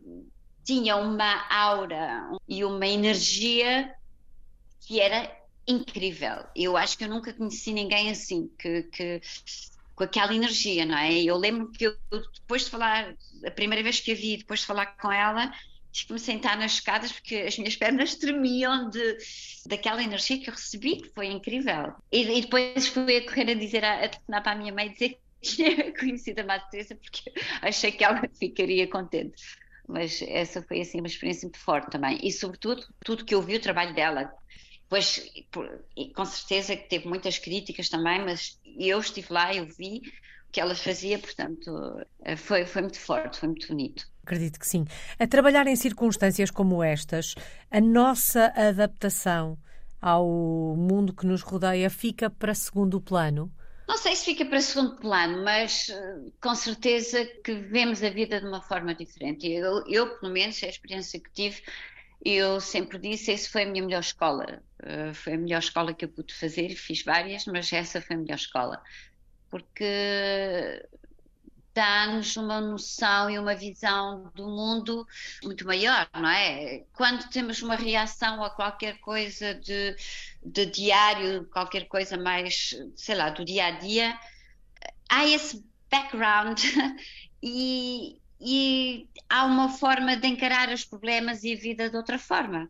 tinha 0.66 0.96
uma 0.96 1.48
aura 1.50 2.24
e 2.48 2.63
uma 2.63 2.88
energia 2.88 3.94
que 4.82 5.00
era 5.00 5.43
incrível. 5.67 6.46
Eu 6.55 6.75
acho 6.75 6.98
que 6.98 7.03
eu 7.03 7.10
nunca 7.10 7.34
conheci 7.34 7.74
ninguém 7.74 8.10
assim, 8.10 8.50
que, 8.60 8.84
que 8.84 9.22
com 9.96 10.03
aquela 10.03 10.34
energia, 10.34 10.86
não 10.86 10.98
é? 10.98 11.13
Eu 11.22 11.38
lembro 11.38 11.72
que 11.72 11.86
eu, 11.86 11.96
depois 12.34 12.65
de 12.65 12.72
falar, 12.72 13.15
a 13.46 13.51
primeira 13.51 13.84
vez 13.84 14.00
que 14.00 14.12
a 14.12 14.15
vi, 14.15 14.38
depois 14.38 14.62
de 14.62 14.65
falar 14.65 14.88
com 14.98 15.12
ela, 15.12 15.51
tive 15.91 16.08
que 16.08 16.13
me 16.13 16.20
sentar 16.20 16.58
nas 16.58 16.74
escadas 16.74 17.12
porque 17.12 17.36
as 17.36 17.58
minhas 17.58 17.75
pernas 17.75 18.15
tremiam 18.17 18.89
de, 18.89 19.17
daquela 19.67 20.03
energia 20.03 20.39
que 20.39 20.50
eu 20.50 20.53
recebi, 20.53 20.98
que 20.98 21.10
foi 21.10 21.27
incrível. 21.27 21.93
E, 22.12 22.24
e 22.24 22.41
depois 22.41 22.88
fui 22.88 23.17
a 23.17 23.25
correr 23.25 23.51
a 23.51 23.53
dizer, 23.53 23.86
a, 23.86 24.03
a 24.03 24.10
telefonar 24.10 24.43
para 24.43 24.51
a 24.53 24.55
minha 24.55 24.74
mãe, 24.74 24.91
dizer 24.91 25.10
que 25.10 25.20
tinha 25.55 25.93
conhecido 25.93 26.39
a 26.39 26.46
Madre 26.46 26.70
Teresa 26.72 26.96
porque 26.96 27.32
achei 27.62 27.91
que 27.91 28.03
ela 28.03 28.22
ficaria 28.38 28.88
contente. 28.89 29.41
Mas 29.88 30.22
essa 30.22 30.62
foi 30.62 30.82
assim 30.82 31.00
uma 31.00 31.08
experiência 31.08 31.46
muito 31.46 31.60
forte 31.60 31.91
também. 31.91 32.17
E 32.24 32.32
sobretudo, 32.32 32.84
tudo 33.03 33.25
que 33.25 33.36
eu 33.36 33.41
vi 33.41 33.55
o 33.55 33.62
trabalho 33.62 33.93
dela, 33.93 34.32
Pois, 34.94 35.28
com 36.14 36.24
certeza 36.24 36.76
que 36.76 36.88
teve 36.88 37.08
muitas 37.08 37.40
críticas 37.40 37.90
também, 37.90 38.24
mas 38.24 38.60
eu 38.78 39.00
estive 39.00 39.26
lá, 39.34 39.52
eu 39.52 39.66
vi 39.66 40.04
o 40.48 40.52
que 40.52 40.62
ela 40.62 40.76
fazia, 40.76 41.18
portanto, 41.18 42.00
eh, 42.24 42.36
foi, 42.36 42.64
foi 42.68 42.84
muito 42.84 43.00
forte, 43.00 43.40
foi 43.40 43.50
muito 43.50 43.68
bonito. 43.68 44.08
Acredito 44.22 44.60
que 44.60 44.68
sim. 44.68 44.86
A 45.18 45.26
trabalhar 45.26 45.66
em 45.66 45.76
circunstâncias 45.76 46.52
como 46.52 46.84
estas, 46.84 47.34
a 47.72 47.82
nossa 47.82 48.54
adaptação 48.56 49.58
ao 50.00 50.28
mundo 50.78 51.12
que 51.12 51.26
nos 51.26 51.42
rodeia 51.42 51.90
fica 51.90 52.30
para 52.30 52.54
segundo 52.54 53.02
plano? 53.02 53.52
Não 53.88 53.98
sei 53.98 54.16
se 54.16 54.26
fica 54.26 54.46
para 54.46 54.62
segundo 54.62 54.98
plano, 54.98 55.44
mas 55.44 55.90
eh, 55.90 56.20
com 56.40 56.54
certeza 56.54 57.26
que 57.44 57.56
vemos 57.56 58.04
a 58.04 58.12
vida 58.12 58.40
de 58.40 58.46
uma 58.46 58.62
forma 58.62 58.94
diferente. 58.94 59.52
Eu, 59.52 59.84
eu 59.88 60.20
pelo 60.20 60.32
menos, 60.32 60.64
a 60.64 60.68
experiência 60.68 61.20
que 61.20 61.32
tive, 61.32 61.64
eu 62.24 62.62
sempre 62.62 63.00
disse, 63.00 63.32
essa 63.32 63.50
foi 63.50 63.64
a 63.64 63.66
minha 63.66 63.84
melhor 63.84 64.02
escola. 64.02 64.62
Uh, 64.84 65.13
foi 65.13 65.34
a 65.34 65.38
melhor 65.38 65.60
escola 65.60 65.94
que 65.94 66.04
eu 66.04 66.10
pude 66.10 66.34
fazer, 66.34 66.75
fiz 66.75 67.04
várias, 67.04 67.46
mas 67.46 67.72
essa 67.72 68.02
foi 68.02 68.18
a 68.18 68.20
melhor 68.20 68.36
escola. 68.36 68.84
Porque 69.50 70.86
dá-nos 71.74 72.36
uma 72.36 72.60
noção 72.60 73.30
e 73.30 73.40
uma 73.40 73.56
visão 73.56 74.30
do 74.36 74.46
mundo 74.48 75.08
muito 75.42 75.66
maior, 75.66 76.08
não 76.13 76.30
é? 76.30 76.84
Quando 76.94 77.30
temos 77.30 77.62
uma 77.62 77.75
reação 77.75 78.44
a 78.44 78.50
qualquer 78.50 79.00
coisa 79.00 79.56
de, 79.56 79.96
de 80.46 80.66
diário, 80.66 81.46
qualquer 81.52 81.88
coisa 81.88 82.18
mais, 82.18 82.75
sei 82.96 83.16
lá, 83.16 83.30
do 83.30 83.46
dia 83.46 83.68
a 83.68 83.72
dia, 83.72 84.20
há 85.10 85.25
esse 85.25 85.66
background 85.90 86.60
e, 87.42 88.20
e 88.40 89.08
há 89.30 89.46
uma 89.46 89.70
forma 89.70 90.18
de 90.18 90.28
encarar 90.28 90.70
os 90.70 90.84
problemas 90.84 91.44
e 91.44 91.54
a 91.54 91.58
vida 91.58 91.90
de 91.90 91.96
outra 91.96 92.20
forma 92.20 92.70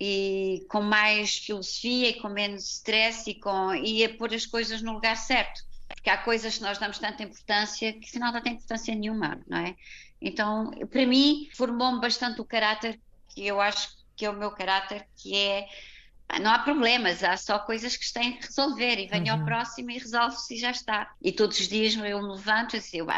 e 0.00 0.64
com 0.68 0.80
mais 0.80 1.36
filosofia 1.36 2.08
e 2.08 2.20
com 2.20 2.28
menos 2.30 2.64
stress 2.76 3.28
e, 3.28 3.34
com, 3.34 3.74
e 3.74 4.02
a 4.02 4.14
pôr 4.16 4.32
as 4.32 4.46
coisas 4.46 4.80
no 4.80 4.94
lugar 4.94 5.16
certo. 5.16 5.60
Porque 5.86 6.08
há 6.08 6.16
coisas 6.16 6.56
que 6.56 6.62
nós 6.62 6.78
damos 6.78 6.98
tanta 6.98 7.22
importância 7.22 7.92
que 7.92 8.08
afinal 8.08 8.32
não 8.32 8.40
tem 8.40 8.54
importância 8.54 8.94
nenhuma, 8.94 9.40
não 9.46 9.58
é? 9.58 9.76
Então, 10.22 10.70
para 10.90 11.06
mim, 11.06 11.48
formou-me 11.54 12.00
bastante 12.00 12.40
o 12.40 12.44
caráter 12.44 12.98
que 13.28 13.46
eu 13.46 13.60
acho 13.60 13.90
que 14.16 14.24
é 14.24 14.30
o 14.30 14.36
meu 14.36 14.50
caráter, 14.50 15.06
que 15.16 15.36
é 15.36 15.66
não 16.40 16.50
há 16.50 16.60
problemas, 16.60 17.24
há 17.24 17.36
só 17.36 17.58
coisas 17.58 17.96
que 17.96 18.04
se 18.04 18.12
têm 18.12 18.36
que 18.36 18.46
resolver 18.46 18.98
e 18.98 19.06
venho 19.06 19.34
uhum. 19.34 19.40
ao 19.40 19.44
próximo 19.44 19.90
e 19.90 19.98
resolve-se 19.98 20.54
e 20.54 20.58
já 20.58 20.70
está. 20.70 21.12
E 21.20 21.32
todos 21.32 21.58
os 21.58 21.68
dias 21.68 21.94
eu 21.94 22.22
me 22.22 22.28
levanto 22.28 22.76
e 22.76 22.80
digo, 22.80 23.10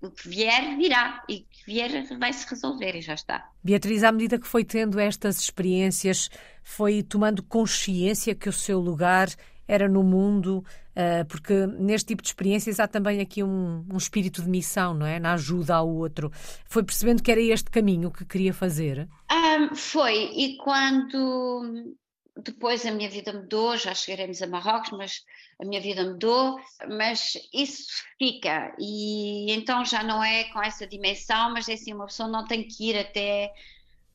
o 0.00 0.10
que 0.10 0.28
vier, 0.28 0.76
virá. 0.76 1.22
E 1.28 1.36
o 1.36 1.44
que 1.50 1.66
vier 1.66 2.06
vai-se 2.18 2.48
resolver 2.48 2.96
e 2.96 3.00
já 3.00 3.14
está. 3.14 3.48
Beatriz, 3.62 4.02
à 4.02 4.12
medida 4.12 4.38
que 4.38 4.46
foi 4.46 4.64
tendo 4.64 4.98
estas 4.98 5.40
experiências, 5.40 6.28
foi 6.62 7.02
tomando 7.02 7.42
consciência 7.42 8.34
que 8.34 8.48
o 8.48 8.52
seu 8.52 8.78
lugar 8.80 9.28
era 9.66 9.88
no 9.88 10.02
mundo, 10.02 10.64
uh, 10.90 11.24
porque 11.28 11.66
neste 11.66 12.08
tipo 12.08 12.22
de 12.22 12.28
experiências 12.28 12.80
há 12.80 12.86
também 12.86 13.20
aqui 13.20 13.42
um, 13.42 13.84
um, 13.90 13.96
espírito 13.96 14.42
de 14.42 14.48
missão, 14.48 14.92
não 14.92 15.06
é? 15.06 15.18
Na 15.18 15.34
ajuda 15.34 15.76
ao 15.76 15.88
outro. 15.88 16.30
Foi 16.66 16.82
percebendo 16.82 17.22
que 17.22 17.30
era 17.30 17.40
este 17.40 17.70
caminho 17.70 18.10
que 18.10 18.24
queria 18.24 18.52
fazer? 18.52 19.08
Um, 19.30 19.74
foi, 19.74 20.30
e 20.34 20.56
quando 20.58 21.94
depois 22.36 22.86
a 22.86 22.90
minha 22.90 23.10
vida 23.10 23.32
mudou, 23.32 23.76
já 23.76 23.94
chegaremos 23.94 24.40
a 24.40 24.46
Marrocos, 24.46 24.90
mas 24.90 25.24
a 25.60 25.64
minha 25.64 25.80
vida 25.80 26.02
mudou, 26.04 26.58
mas 26.88 27.34
isso 27.52 28.02
fica 28.18 28.74
e 28.78 29.52
então 29.52 29.84
já 29.84 30.02
não 30.02 30.24
é 30.24 30.44
com 30.44 30.62
essa 30.62 30.86
dimensão, 30.86 31.52
mas 31.52 31.68
é 31.68 31.74
assim, 31.74 31.92
uma 31.92 32.06
pessoa 32.06 32.28
não 32.28 32.46
tem 32.46 32.66
que 32.66 32.90
ir 32.90 32.98
até 32.98 33.52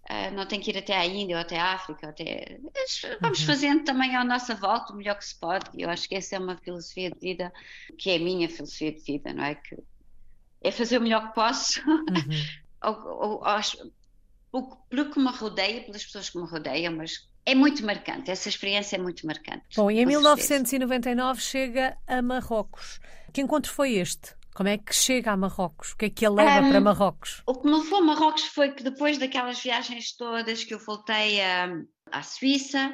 uh, 0.10 0.36
não 0.36 0.48
tem 0.48 0.60
que 0.60 0.72
ir 0.72 0.78
até 0.78 0.98
a 0.98 1.06
Índia 1.06 1.36
ou 1.36 1.42
até 1.42 1.60
a 1.60 1.74
África, 1.74 2.10
até 2.10 2.60
vamos 3.22 3.42
uhum. 3.42 3.46
fazendo 3.46 3.84
também 3.84 4.16
à 4.16 4.24
nossa 4.24 4.56
volta 4.56 4.94
o 4.94 4.96
melhor 4.96 5.16
que 5.16 5.26
se 5.26 5.40
pode. 5.40 5.70
Eu 5.76 5.90
acho 5.90 6.10
que 6.10 6.16
essa 6.16 6.36
é 6.36 6.40
uma 6.40 6.58
filosofia 6.58 7.12
de 7.12 7.20
vida 7.20 7.54
que 8.00 8.10
é 8.10 8.16
a 8.16 8.20
minha 8.20 8.50
filosofia 8.50 8.92
de 8.92 9.02
vida, 9.02 9.32
não 9.32 9.44
é 9.44 9.56
que 9.56 9.78
é 10.62 10.72
fazer 10.72 10.98
o 10.98 11.02
melhor 11.02 11.28
que 11.28 11.36
posso. 11.36 11.80
Uhum. 11.88 12.04
ou, 12.84 13.42
ou, 13.42 13.44
ou, 14.52 14.76
pelo 14.90 15.12
que 15.12 15.20
me 15.20 15.30
rodeia, 15.30 15.84
pelas 15.84 16.04
pessoas 16.04 16.32
que 16.32 16.40
me 16.40 16.48
rodeiam, 16.48 16.96
mas 16.96 17.28
é 17.48 17.56
muito 17.56 17.86
marcante, 17.86 18.30
essa 18.30 18.50
experiência 18.50 18.98
é 18.98 19.00
muito 19.00 19.26
marcante. 19.26 19.64
Bom, 19.78 19.90
e 19.90 20.02
em 20.02 20.06
1999 20.06 21.42
chega 21.42 21.98
a 22.06 22.22
Marrocos. 22.22 23.00
Que 23.32 23.40
encontro 23.40 23.72
foi 23.72 23.94
este? 23.94 24.36
Como 24.54 24.68
é 24.68 24.78
que 24.78 24.94
chega 24.94 25.32
a 25.32 25.38
Marrocos? 25.38 25.94
O 25.94 25.98
que 25.98 26.06
é 26.06 26.10
que 26.10 26.26
a 26.26 26.30
leva 26.30 26.66
um, 26.66 26.70
para 26.72 26.82
Marrocos? 26.82 27.42
O 27.48 27.56
que 27.56 27.66
me 27.66 27.78
levou 27.78 28.00
a 28.00 28.02
Marrocos 28.02 28.44
foi 28.44 28.74
que 28.74 28.84
depois 28.84 29.18
daquelas 29.18 29.62
viagens 29.64 30.14
todas 30.18 30.66
que 30.66 30.74
eu 30.74 30.80
voltei 30.80 31.42
a, 31.42 31.70
à 32.12 32.22
Suíça, 32.22 32.94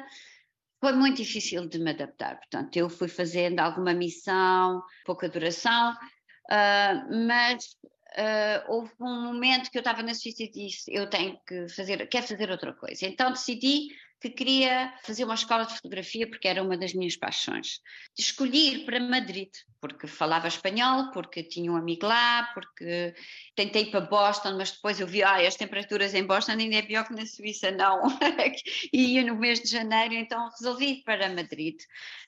foi 0.80 0.92
muito 0.92 1.16
difícil 1.16 1.68
de 1.68 1.80
me 1.80 1.90
adaptar. 1.90 2.36
Portanto, 2.36 2.76
eu 2.76 2.88
fui 2.88 3.08
fazendo 3.08 3.58
alguma 3.58 3.92
missão, 3.92 4.80
pouca 5.04 5.28
duração, 5.28 5.94
uh, 5.94 7.26
mas 7.26 7.76
Uh, 8.16 8.62
houve 8.68 8.92
um 9.00 9.24
momento 9.24 9.68
que 9.72 9.76
eu 9.76 9.80
estava 9.80 10.00
na 10.00 10.14
Suíça 10.14 10.44
e 10.44 10.48
disse 10.48 10.84
eu 10.94 11.10
tenho 11.10 11.36
que 11.44 11.66
fazer, 11.66 12.06
quero 12.06 12.24
fazer 12.24 12.48
outra 12.48 12.72
coisa. 12.72 13.06
Então 13.06 13.32
decidi 13.32 13.88
que 14.24 14.30
queria 14.30 14.94
fazer 15.02 15.24
uma 15.24 15.34
escola 15.34 15.66
de 15.66 15.74
fotografia 15.74 16.26
porque 16.26 16.48
era 16.48 16.62
uma 16.62 16.78
das 16.78 16.94
minhas 16.94 17.14
paixões. 17.14 17.80
Escolhi 18.16 18.74
ir 18.74 18.84
para 18.86 18.98
Madrid, 18.98 19.50
porque 19.82 20.06
falava 20.06 20.48
espanhol, 20.48 21.10
porque 21.10 21.42
tinha 21.42 21.70
um 21.70 21.76
amigo 21.76 22.06
lá, 22.06 22.50
porque 22.54 23.14
tentei 23.54 23.82
ir 23.82 23.90
para 23.90 24.00
Boston, 24.00 24.56
mas 24.56 24.70
depois 24.70 24.98
eu 24.98 25.06
vi, 25.06 25.22
ah, 25.22 25.46
as 25.46 25.56
temperaturas 25.56 26.14
em 26.14 26.24
Boston 26.24 26.52
ainda 26.52 26.76
é 26.76 26.82
pior 26.82 27.06
que 27.06 27.12
na 27.12 27.26
Suíça, 27.26 27.70
não. 27.70 28.00
e 28.90 29.14
ia 29.14 29.24
no 29.24 29.36
mês 29.36 29.60
de 29.60 29.68
janeiro, 29.68 30.14
então 30.14 30.48
resolvi 30.48 30.86
ir 30.86 31.02
para 31.02 31.28
Madrid. 31.28 31.76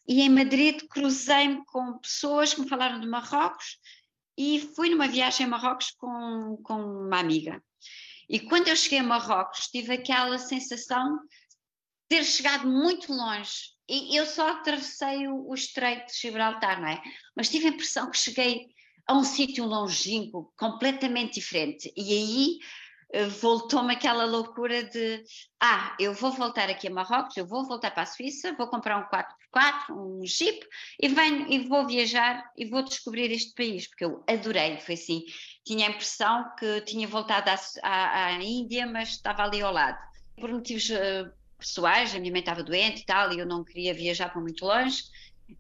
E 0.07 0.21
em 0.21 0.29
Madrid 0.29 0.83
cruzei-me 0.91 1.65
com 1.65 1.97
pessoas 1.99 2.53
que 2.53 2.61
me 2.61 2.69
falaram 2.69 3.01
de 3.01 3.07
Marrocos 3.07 3.79
e 4.37 4.61
fui 4.77 4.91
numa 4.91 5.09
viagem 5.09 5.47
a 5.47 5.49
Marrocos 5.49 5.93
com, 5.93 6.59
com 6.63 6.75
uma 6.75 7.21
amiga. 7.21 7.63
E 8.29 8.39
quando 8.41 8.69
eu 8.69 8.77
cheguei 8.77 8.99
a 8.99 9.03
Marrocos, 9.03 9.69
tive 9.69 9.95
aquela 9.95 10.39
sensação 10.39 11.21
ter 12.09 12.25
chegado 12.25 12.67
muito 12.67 13.13
longe. 13.13 13.77
E 13.89 14.17
eu 14.17 14.27
só 14.27 14.49
atravessei 14.49 15.29
o, 15.29 15.49
o 15.49 15.55
Estreito 15.55 16.13
de 16.13 16.21
Gibraltar, 16.21 16.81
não 16.81 16.89
é? 16.89 17.01
Mas 17.37 17.49
tive 17.49 17.67
a 17.67 17.71
impressão 17.71 18.11
que 18.11 18.19
cheguei 18.19 18.67
a 19.07 19.15
um 19.15 19.23
sítio 19.23 19.65
longínquo, 19.65 20.53
completamente 20.59 21.35
diferente. 21.35 21.93
E 21.97 22.13
aí 23.15 23.23
uh, 23.23 23.31
voltou-me 23.31 23.95
aquela 23.95 24.25
loucura 24.25 24.83
de: 24.83 25.23
ah, 25.61 25.95
eu 26.01 26.13
vou 26.13 26.33
voltar 26.33 26.69
aqui 26.69 26.89
a 26.89 26.91
Marrocos, 26.91 27.37
eu 27.37 27.47
vou 27.47 27.65
voltar 27.65 27.93
para 27.93 28.03
a 28.03 28.07
Suíça, 28.07 28.55
vou 28.55 28.67
comprar 28.67 28.99
um 28.99 29.09
4x4, 29.09 29.91
um 29.91 30.27
Jeep 30.27 30.67
e, 31.01 31.07
venho, 31.07 31.47
e 31.49 31.69
vou 31.69 31.87
viajar 31.87 32.45
e 32.57 32.65
vou 32.65 32.83
descobrir 32.83 33.31
este 33.31 33.55
país, 33.55 33.87
porque 33.87 34.05
eu 34.05 34.25
adorei. 34.29 34.81
Foi 34.81 34.95
assim: 34.95 35.23
tinha 35.65 35.87
a 35.87 35.91
impressão 35.91 36.45
que 36.59 36.81
tinha 36.81 37.07
voltado 37.07 37.51
à, 37.51 37.57
à, 37.85 38.27
à 38.27 38.33
Índia, 38.43 38.85
mas 38.85 39.11
estava 39.11 39.45
ali 39.45 39.63
ao 39.63 39.73
lado. 39.73 39.99
Por 40.41 40.51
motivos. 40.51 40.91
Pessoais, 41.59 42.15
a 42.15 42.19
minha 42.19 42.33
mãe 42.33 42.41
estava 42.41 42.63
doente 42.63 43.03
e 43.03 43.05
tal, 43.05 43.33
e 43.33 43.39
eu 43.39 43.47
não 43.47 43.65
queria 43.65 43.95
viajar 43.95 44.29
para 44.31 44.41
muito 44.41 44.65
longe. 44.65 45.05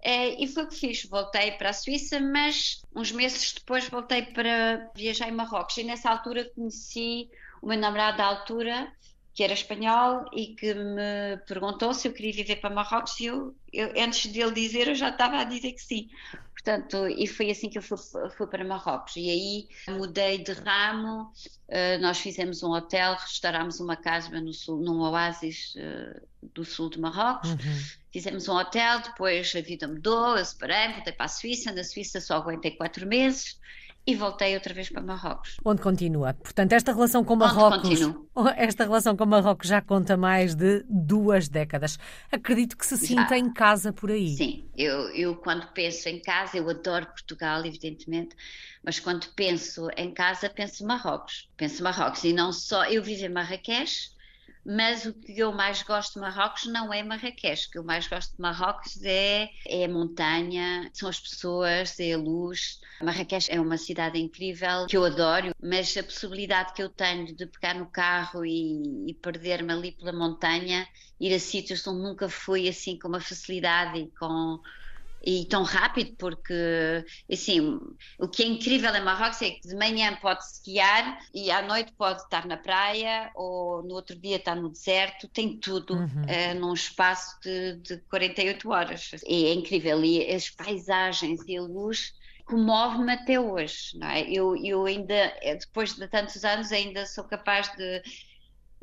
É, 0.03 0.43
e 0.43 0.47
foi 0.49 0.65
o 0.65 0.69
que 0.69 0.75
fiz, 0.77 1.05
voltei 1.05 1.53
para 1.53 1.71
a 1.71 1.73
Suíça, 1.73 2.19
mas 2.21 2.83
uns 2.95 3.13
meses 3.13 3.53
depois 3.53 3.89
voltei 3.89 4.23
para 4.23 4.91
viajar 4.95 5.29
em 5.29 5.33
Marrocos. 5.33 5.77
E 5.77 5.85
nessa 5.85 6.11
altura 6.11 6.51
conheci 6.55 7.29
o 7.63 7.69
meu 7.69 7.79
namorado 7.79 8.19
da 8.19 8.25
altura, 8.25 8.93
que 9.33 9.45
era 9.45 9.53
espanhol, 9.53 10.25
e 10.33 10.55
que 10.55 10.75
me 10.75 11.37
perguntou 11.47 11.95
se 11.95 12.09
eu 12.09 12.13
queria 12.13 12.33
viver 12.33 12.57
para 12.57 12.75
Marrocos, 12.75 13.19
e 13.21 13.27
eu, 13.27 13.55
eu 13.73 13.93
antes 14.03 14.31
dele 14.33 14.53
dizer, 14.53 14.89
eu 14.89 14.95
já 14.95 15.11
estava 15.11 15.39
a 15.39 15.45
dizer 15.45 15.73
que 15.73 15.83
sim. 15.83 16.09
Portanto, 16.57 17.07
e 17.07 17.27
foi 17.27 17.51
assim 17.51 17.69
que 17.69 17.77
eu 17.77 17.83
fui, 17.83 17.99
fui, 18.37 18.47
para 18.47 18.65
Marrocos. 18.65 19.15
E 19.17 19.31
aí 19.31 19.69
mudei 19.95 20.39
de 20.39 20.53
ramo, 20.53 21.31
uh, 21.69 22.01
nós 22.01 22.19
fizemos 22.19 22.63
um 22.63 22.71
hotel, 22.73 23.15
restaurámos 23.15 23.79
uma 23.79 23.95
casa 23.95 24.41
no 24.41 24.55
sul, 24.55 24.81
num 24.81 25.01
oásis 25.01 25.75
uh, 25.77 26.27
do 26.55 26.65
sul 26.65 26.89
de 26.89 26.99
Marrocos. 26.99 27.51
Uhum. 27.51 27.59
Fizemos 28.11 28.49
um 28.49 28.55
hotel, 28.55 29.01
depois 29.01 29.55
a 29.55 29.61
vida 29.61 29.87
mudou, 29.87 30.39
eu 30.39 30.45
separei, 30.45 30.95
voltei 30.95 31.13
para 31.13 31.27
a 31.27 31.29
Suíça. 31.29 31.73
Na 31.73 31.85
Suíça 31.85 32.23
só 32.23 32.37
aguentei 32.37 32.71
quatro 32.71 33.07
meses 33.07 33.59
e 34.07 34.15
voltei 34.15 34.55
outra 34.55 34.73
vez 34.73 34.89
para 34.89 35.03
Marrocos. 35.03 35.57
Onde 35.65 35.83
continua? 35.83 36.33
Portanto, 36.35 36.73
esta 36.73 36.93
relação 36.93 37.25
com 37.25 37.35
Marrocos, 37.35 38.01
esta 38.57 38.85
relação 38.85 39.17
com 39.17 39.27
Marrocos 39.27 39.69
já 39.69 39.83
conta 39.83 40.17
mais 40.17 40.55
de 40.55 40.85
duas 40.89 41.49
décadas. 41.49 41.99
Acredito 42.31 42.77
que 42.77 42.87
se 42.87 42.97
sinta 42.97 43.31
já. 43.31 43.39
em 43.39 43.53
casa 43.53 43.93
por 43.93 44.11
aí. 44.11 44.37
Sim, 44.37 44.69
eu, 44.77 45.09
eu 45.11 45.35
quando 45.35 45.67
penso 45.73 46.09
em 46.09 46.21
casa, 46.21 46.57
eu 46.57 46.71
adoro 46.71 47.07
Portugal, 47.07 47.65
evidentemente, 47.67 48.37
mas 48.85 49.01
quando 49.01 49.27
penso 49.35 49.89
em 49.97 50.13
casa, 50.13 50.49
penso 50.49 50.87
Marrocos. 50.87 51.49
Penso 51.57 51.83
Marrocos 51.83 52.23
e 52.23 52.33
não 52.33 52.53
só. 52.53 52.85
Eu 52.85 53.03
vivo 53.03 53.25
em 53.25 53.29
Marrakech, 53.29 54.11
mas 54.67 55.07
o 55.07 55.15
que 55.15 55.39
eu 55.39 55.53
mais 55.53 55.83
gosto 55.83 56.15
de 56.15 56.21
Marrocos 56.21 56.67
não 56.67 56.93
é 56.93 57.01
Marrakech, 57.03 57.69
o 57.69 57.71
que 57.71 57.79
eu 57.79 57.85
mais 57.85 58.09
gosto 58.09 58.35
de 58.35 58.43
Marrocos 58.43 59.01
é, 59.05 59.49
é 59.65 59.85
a 59.85 59.89
montanha, 59.89 60.91
são 60.93 61.09
as 61.09 61.21
pessoas, 61.21 61.99
é 62.01 62.15
a 62.15 62.19
luz. 62.19 62.81
Marrakech 63.01 63.49
é 63.49 63.61
uma 63.61 63.79
cidade 63.79 64.19
incrível 64.19 64.87
que 64.89 64.97
eu 64.97 65.05
adoro, 65.05 65.55
mas 65.63 65.97
a 65.97 66.03
possibilidade 66.03 66.73
que 66.73 66.83
eu 66.83 66.89
tenho 66.89 67.33
de 67.35 67.47
pegar 67.47 67.75
no 67.75 67.87
carro 67.87 68.45
e, 68.45 69.11
e 69.11 69.15
perder-me 69.15 69.73
ali 69.73 69.93
pela 69.93 70.13
montanha, 70.13 70.87
ir 71.21 71.33
a 71.33 71.39
sítios 71.39 71.87
onde 71.87 72.03
nunca 72.03 72.29
fui 72.29 72.69
assim 72.69 72.99
com 72.99 73.07
uma 73.07 73.21
facilidade 73.21 74.01
e 74.01 74.11
com 74.19 74.61
e 75.23 75.45
tão 75.47 75.63
rápido, 75.63 76.15
porque 76.17 77.05
assim, 77.31 77.81
o 78.19 78.29
que 78.29 78.43
é 78.43 78.47
incrível 78.47 78.95
em 78.95 79.03
Marrocos 79.03 79.43
é 79.43 79.51
que 79.51 79.69
de 79.69 79.75
manhã 79.75 80.17
pode 80.17 80.43
esquiar 80.45 81.19
e 81.35 81.51
à 81.51 81.63
noite 81.63 81.93
pode 81.93 82.23
estar 82.23 82.47
na 82.47 82.57
praia 82.57 83.31
ou 83.35 83.83
no 83.83 83.95
outro 83.95 84.17
dia 84.17 84.37
estar 84.37 84.55
no 84.55 84.71
deserto, 84.71 85.29
tem 85.29 85.59
tudo 85.59 85.95
uhum. 85.95 86.07
uh, 86.07 86.61
num 86.61 86.75
espaço 86.75 87.39
de, 87.43 87.77
de 87.77 87.97
48 88.09 88.71
horas. 88.71 89.11
E 89.27 89.47
é 89.47 89.55
incrível, 89.55 90.05
e 90.05 90.33
as 90.33 90.49
paisagens 90.51 91.41
e 91.47 91.57
a 91.57 91.63
luz 91.63 92.15
comove-me 92.47 93.13
até 93.13 93.41
hoje, 93.41 93.99
não 93.99 94.07
é? 94.07 94.23
Eu, 94.23 94.57
eu 94.57 94.87
ainda, 94.87 95.15
eh, 95.43 95.57
depois 95.57 95.95
de 95.95 96.07
tantos 96.07 96.45
anos, 96.45 96.71
ainda 96.71 97.05
sou 97.05 97.25
capaz 97.25 97.69
de 97.77 98.03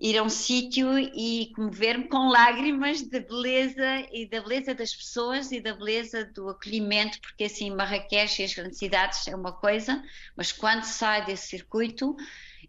ir 0.03 0.17
a 0.17 0.23
um 0.23 0.29
sítio 0.29 0.99
e 0.99 1.49
comover-me 1.55 2.09
com 2.09 2.27
lágrimas 2.27 3.01
da 3.03 3.21
beleza 3.21 4.05
e 4.11 4.27
da 4.27 4.41
beleza 4.41 4.75
das 4.75 4.93
pessoas 4.93 5.49
e 5.53 5.61
da 5.61 5.73
beleza 5.73 6.25
do 6.25 6.49
acolhimento, 6.49 7.21
porque 7.21 7.45
assim 7.45 7.73
Marrakech 7.73 8.41
e 8.41 8.45
as 8.45 8.53
grandes 8.53 8.77
cidades 8.77 9.25
é 9.29 9.35
uma 9.35 9.53
coisa, 9.53 10.03
mas 10.35 10.51
quando 10.51 10.83
sai 10.83 11.25
desse 11.25 11.47
circuito 11.47 12.17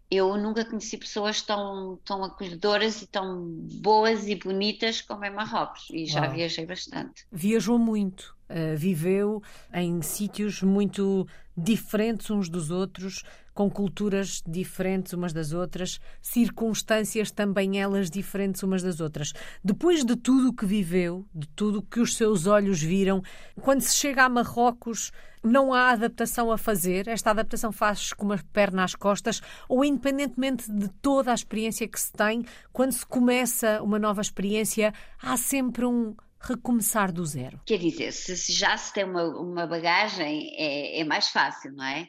eu 0.09 0.37
nunca 0.37 0.63
conheci 0.63 0.97
pessoas 0.97 1.41
tão, 1.41 1.99
tão 2.05 2.23
acolhedoras 2.23 3.01
e 3.01 3.07
tão 3.07 3.49
boas 3.81 4.27
e 4.27 4.35
bonitas 4.35 5.01
como 5.01 5.25
em 5.25 5.31
Marrocos 5.31 5.87
e 5.91 6.05
já 6.05 6.21
Uau. 6.21 6.33
viajei 6.33 6.65
bastante. 6.65 7.25
Viajou 7.29 7.77
muito, 7.77 8.33
uh, 8.49 8.77
viveu 8.77 9.43
em 9.73 10.01
sítios 10.01 10.61
muito 10.61 11.27
diferentes 11.57 12.29
uns 12.29 12.47
dos 12.47 12.71
outros, 12.71 13.23
com 13.55 13.71
culturas 13.71 14.43
diferentes 14.45 15.13
umas 15.13 15.31
das 15.31 15.53
outras, 15.53 15.99
circunstâncias 16.21 17.31
também 17.31 17.81
elas 17.81 18.09
diferentes 18.11 18.61
umas 18.61 18.83
das 18.83 18.99
outras. 18.99 19.33
Depois 19.63 20.03
de 20.03 20.15
tudo 20.17 20.49
o 20.49 20.53
que 20.53 20.65
viveu, 20.65 21.25
de 21.33 21.47
tudo 21.47 21.79
o 21.79 21.81
que 21.81 22.01
os 22.01 22.15
seus 22.17 22.45
olhos 22.45 22.81
viram, 22.81 23.23
quando 23.61 23.79
se 23.79 23.95
chega 23.95 24.25
a 24.25 24.29
Marrocos, 24.29 25.11
não 25.41 25.73
há 25.73 25.91
adaptação 25.91 26.51
a 26.51 26.57
fazer? 26.57 27.07
Esta 27.07 27.29
adaptação 27.29 27.71
faz 27.71 28.11
com 28.11 28.25
uma 28.25 28.43
perna 28.51 28.83
às 28.83 28.93
costas? 28.93 29.41
Ou, 29.69 29.85
independentemente 29.85 30.69
de 30.69 30.89
toda 31.01 31.31
a 31.31 31.35
experiência 31.35 31.87
que 31.87 31.99
se 31.99 32.11
tem, 32.11 32.43
quando 32.73 32.91
se 32.91 33.05
começa 33.05 33.81
uma 33.81 33.97
nova 33.97 34.21
experiência, 34.21 34.93
há 35.21 35.37
sempre 35.37 35.85
um 35.85 36.13
recomeçar 36.41 37.11
do 37.11 37.25
zero? 37.25 37.61
Quer 37.65 37.77
dizer, 37.77 38.11
se 38.11 38.51
já 38.51 38.75
se 38.75 38.93
tem 38.93 39.05
uma, 39.05 39.23
uma 39.23 39.65
bagagem, 39.65 40.53
é, 40.57 40.99
é 40.99 41.03
mais 41.05 41.29
fácil, 41.29 41.71
não 41.71 41.85
é? 41.85 42.07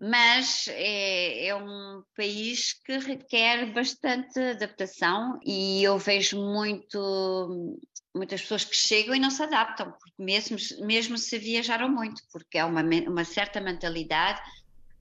Mas 0.00 0.68
é, 0.68 1.48
é, 1.48 1.54
um 1.56 2.02
país 2.16 2.72
que 2.84 2.98
requer 2.98 3.72
bastante 3.72 4.38
adaptação 4.38 5.40
e 5.44 5.82
eu 5.82 5.98
vejo 5.98 6.40
muito 6.40 7.76
muitas 8.14 8.40
pessoas 8.42 8.64
que 8.64 8.76
chegam 8.76 9.14
e 9.14 9.20
não 9.20 9.30
se 9.30 9.42
adaptam, 9.42 9.92
porque 9.92 10.22
mesmo, 10.22 10.56
mesmo 10.86 11.18
se 11.18 11.38
viajaram 11.38 11.88
muito, 11.88 12.22
porque 12.32 12.58
há 12.58 12.66
uma, 12.66 12.82
uma 12.82 13.24
certa 13.24 13.60
mentalidade, 13.60 14.40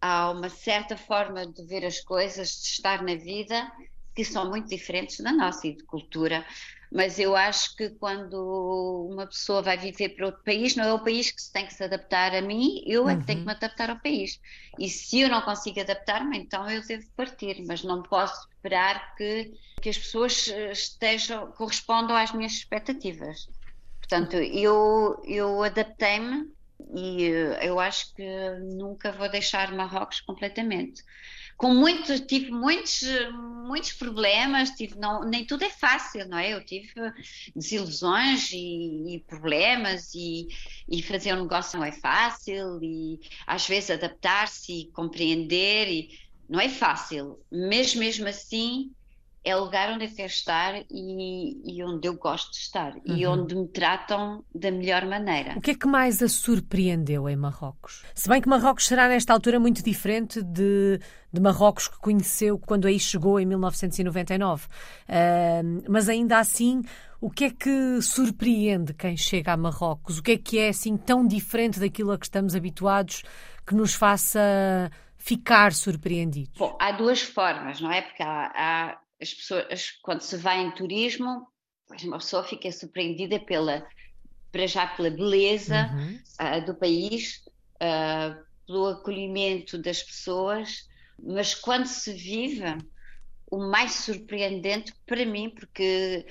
há 0.01 0.31
uma 0.31 0.49
certa 0.49 0.95
forma 0.97 1.45
de 1.45 1.65
ver 1.65 1.85
as 1.85 1.99
coisas, 2.01 2.49
de 2.49 2.67
estar 2.67 3.01
na 3.01 3.15
vida, 3.15 3.71
que 4.17 4.25
são 4.25 4.50
muito 4.50 4.67
diferentes 4.67 5.19
da 5.19 5.31
nossa 5.31 5.67
e 5.67 5.75
de 5.75 5.83
cultura 5.83 6.43
mas 6.91 7.19
eu 7.19 7.36
acho 7.36 7.75
que 7.75 7.89
quando 7.89 9.09
uma 9.12 9.27
pessoa 9.27 9.62
vai 9.62 9.77
viver 9.77 10.09
para 10.09 10.27
outro 10.27 10.41
país, 10.43 10.75
não 10.75 10.86
é 10.86 10.93
o 10.93 11.03
país 11.03 11.31
que 11.31 11.41
se 11.41 11.51
tem 11.51 11.65
que 11.65 11.74
se 11.74 11.83
adaptar 11.83 12.33
a 12.33 12.41
mim, 12.41 12.81
eu 12.86 13.09
é 13.09 13.17
que 13.17 13.25
tenho 13.25 13.39
que 13.39 13.45
uhum. 13.45 13.51
me 13.51 13.51
adaptar 13.51 13.89
ao 13.89 14.00
país. 14.00 14.39
E 14.79 14.89
se 14.89 15.19
eu 15.19 15.29
não 15.29 15.41
consigo 15.41 15.79
adaptar-me, 15.81 16.38
então 16.38 16.69
eu 16.69 16.86
devo 16.86 17.05
partir, 17.15 17.62
mas 17.67 17.83
não 17.83 18.01
posso 18.03 18.47
esperar 18.55 19.15
que, 19.15 19.51
que 19.81 19.89
as 19.89 19.97
pessoas 19.97 20.47
estejam, 20.47 21.51
correspondam 21.51 22.15
às 22.15 22.31
minhas 22.31 22.53
expectativas. 22.53 23.47
Portanto, 24.00 24.38
eu, 24.38 25.21
eu 25.25 25.63
adaptei-me 25.63 26.45
e 26.95 27.25
eh, 27.25 27.67
eu 27.67 27.79
acho 27.79 28.13
que 28.13 28.25
nunca 28.77 29.12
vou 29.12 29.29
deixar 29.29 29.74
Marrocos 29.74 30.21
completamente 30.21 31.03
com 31.57 31.73
muito, 31.73 32.19
tive 32.27 32.51
muitos, 32.51 33.01
muitos 33.65 33.91
problemas, 33.93 34.69
tive, 34.69 34.95
não, 34.95 35.23
nem 35.23 35.43
tudo 35.43 35.63
é 35.63 35.69
fácil, 35.69 36.27
não 36.29 36.37
é? 36.37 36.53
Eu 36.53 36.63
tive 36.63 36.93
desilusões 37.55 38.51
e, 38.53 39.15
e 39.15 39.19
problemas 39.27 40.13
e, 40.13 40.47
e, 40.87 41.01
fazer 41.01 41.33
um 41.33 41.41
negócio 41.41 41.79
não 41.79 41.85
é 41.85 41.91
fácil 41.91 42.79
e 42.83 43.19
às 43.47 43.67
vezes 43.67 43.89
adaptar-se 43.89 44.71
e 44.71 44.91
compreender 44.91 45.87
e 45.87 46.19
não 46.47 46.59
é 46.59 46.69
fácil, 46.69 47.39
mas 47.51 47.95
mesmo 47.95 48.27
assim 48.27 48.91
é 49.47 49.55
lugar 49.55 49.93
onde 49.93 50.05
eu 50.05 50.11
quero 50.13 50.27
estar 50.27 50.75
e, 50.91 51.77
e 51.77 51.83
onde 51.83 52.05
eu 52.05 52.15
gosto 52.15 52.51
de 52.51 52.57
estar 52.57 52.93
uhum. 52.93 53.01
e 53.15 53.25
onde 53.25 53.55
me 53.55 53.67
tratam 53.69 54.43
da 54.53 54.69
melhor 54.69 55.05
maneira. 55.05 55.53
O 55.55 55.61
que 55.61 55.71
é 55.71 55.75
que 55.75 55.87
mais 55.87 56.21
a 56.21 56.27
surpreendeu 56.27 57.29
em 57.29 57.35
Marrocos? 57.37 58.03
Se 58.13 58.27
bem 58.27 58.41
que 58.41 58.49
Marrocos 58.49 58.85
será 58.85 59.07
nesta 59.07 59.31
altura 59.31 59.57
muito 59.57 59.81
diferente 59.81 60.41
de, 60.43 60.99
de 61.31 61.41
Marrocos 61.41 61.87
que 61.87 61.97
conheceu 61.97 62.59
quando 62.59 62.87
aí 62.87 62.99
chegou 62.99 63.39
em 63.39 63.45
1999, 63.45 64.65
uh, 64.65 65.83
mas 65.89 66.10
ainda 66.10 66.39
assim 66.39 66.81
o 67.21 67.31
que 67.31 67.45
é 67.45 67.49
que 67.49 68.01
surpreende 68.01 68.93
quem 68.93 69.15
chega 69.15 69.53
a 69.53 69.57
Marrocos? 69.57 70.19
O 70.19 70.23
que 70.23 70.33
é 70.33 70.38
que 70.38 70.60
é 70.60 70.69
assim 70.69 70.97
tão 70.97 71.25
diferente 71.25 71.79
daquilo 71.79 72.12
a 72.12 72.17
que 72.17 72.25
estamos 72.25 72.53
habituados 72.53 73.23
que 73.65 73.73
nos 73.73 73.93
faça 73.93 74.91
ficar 75.15 75.73
surpreendidos? 75.73 76.57
Bom, 76.57 76.77
há 76.79 76.91
duas 76.91 77.21
formas, 77.21 77.79
não 77.81 77.91
é? 77.91 78.01
Porque 78.01 78.21
há, 78.21 78.51
há 78.53 78.97
as 79.21 79.34
pessoas, 79.34 79.91
quando 80.01 80.21
se 80.21 80.38
vai 80.38 80.62
em 80.62 80.71
turismo, 80.71 81.47
uma 82.03 82.17
pessoa 82.17 82.43
fica 82.43 82.71
surpreendida 82.71 83.39
pela, 83.39 83.88
para 84.51 84.67
já 84.67 84.88
pela 84.88 85.10
beleza 85.10 85.89
uhum. 85.93 86.19
uh, 86.41 86.65
do 86.65 86.75
país, 86.75 87.43
uh, 87.75 88.45
pelo 88.65 88.88
acolhimento 88.88 89.77
das 89.77 90.03
pessoas, 90.03 90.88
mas 91.19 91.56
quando 91.56 91.86
se 91.86 92.13
vive, 92.13 92.63
o 93.49 93.58
mais 93.58 93.93
surpreendente 93.93 94.93
para 95.06 95.25
mim, 95.25 95.49
porque 95.49 96.25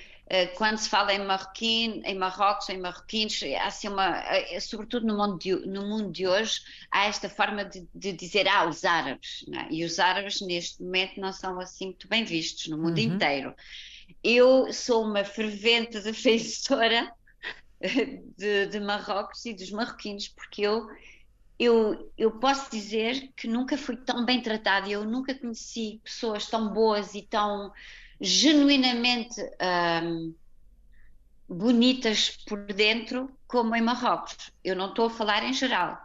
quando 0.57 0.79
se 0.79 0.89
fala 0.89 1.15
em 1.15 1.25
marroquino, 1.25 2.03
em 2.05 2.17
Marrocos, 2.17 2.69
em 2.69 2.79
marroquinos, 2.79 3.41
há 3.61 3.67
assim 3.67 3.89
uma, 3.89 4.25
sobretudo 4.61 5.07
no 5.07 5.17
mundo, 5.17 5.39
de, 5.39 5.55
no 5.67 5.87
mundo 5.87 6.11
de 6.11 6.27
hoje, 6.27 6.61
há 6.91 7.07
esta 7.07 7.29
forma 7.29 7.65
de, 7.65 7.87
de 7.95 8.13
dizer, 8.13 8.49
ah, 8.49 8.69
os 8.69 8.85
árabes, 8.85 9.45
é? 9.53 9.73
e 9.73 9.85
os 9.85 10.01
árabes 10.01 10.41
neste 10.41 10.83
momento 10.83 11.21
não 11.21 11.33
são 11.33 11.61
assim 11.61 11.87
muito 11.87 12.09
bem 12.09 12.25
vistos 12.25 12.67
no 12.67 12.77
mundo 12.77 12.99
uhum. 12.99 13.05
inteiro. 13.05 13.55
Eu 14.23 14.73
sou 14.73 15.05
uma 15.05 15.25
fervente 15.25 15.99
defensora 16.03 17.13
de, 18.37 18.67
de 18.67 18.81
Marrocos 18.81 19.45
e 19.45 19.55
dos 19.55 19.71
marroquinos, 19.71 20.29
porque 20.29 20.63
eu 20.63 20.89
eu, 21.59 22.13
eu 22.19 22.33
posso 22.33 22.71
dizer 22.71 23.33
que 23.35 23.49
nunca 23.49 23.79
fui 23.79 23.97
tão 23.97 24.27
bem 24.27 24.43
tratada, 24.43 24.89
eu 24.91 25.05
nunca 25.05 25.35
conheci 25.35 26.01
pessoas 26.05 26.47
tão 26.49 26.73
boas 26.73 27.15
e 27.15 27.23
tão 27.23 27.73
genuinamente 28.21 29.41
um, 30.03 30.35
bonitas 31.49 32.31
por 32.47 32.65
dentro 32.67 33.31
como 33.47 33.75
em 33.75 33.83
Marrocos. 33.83 34.51
Eu 34.65 34.75
não 34.75 34.89
estou 34.89 35.07
a 35.07 35.11
falar 35.11 35.45
em 35.45 35.53
geral. 35.53 35.99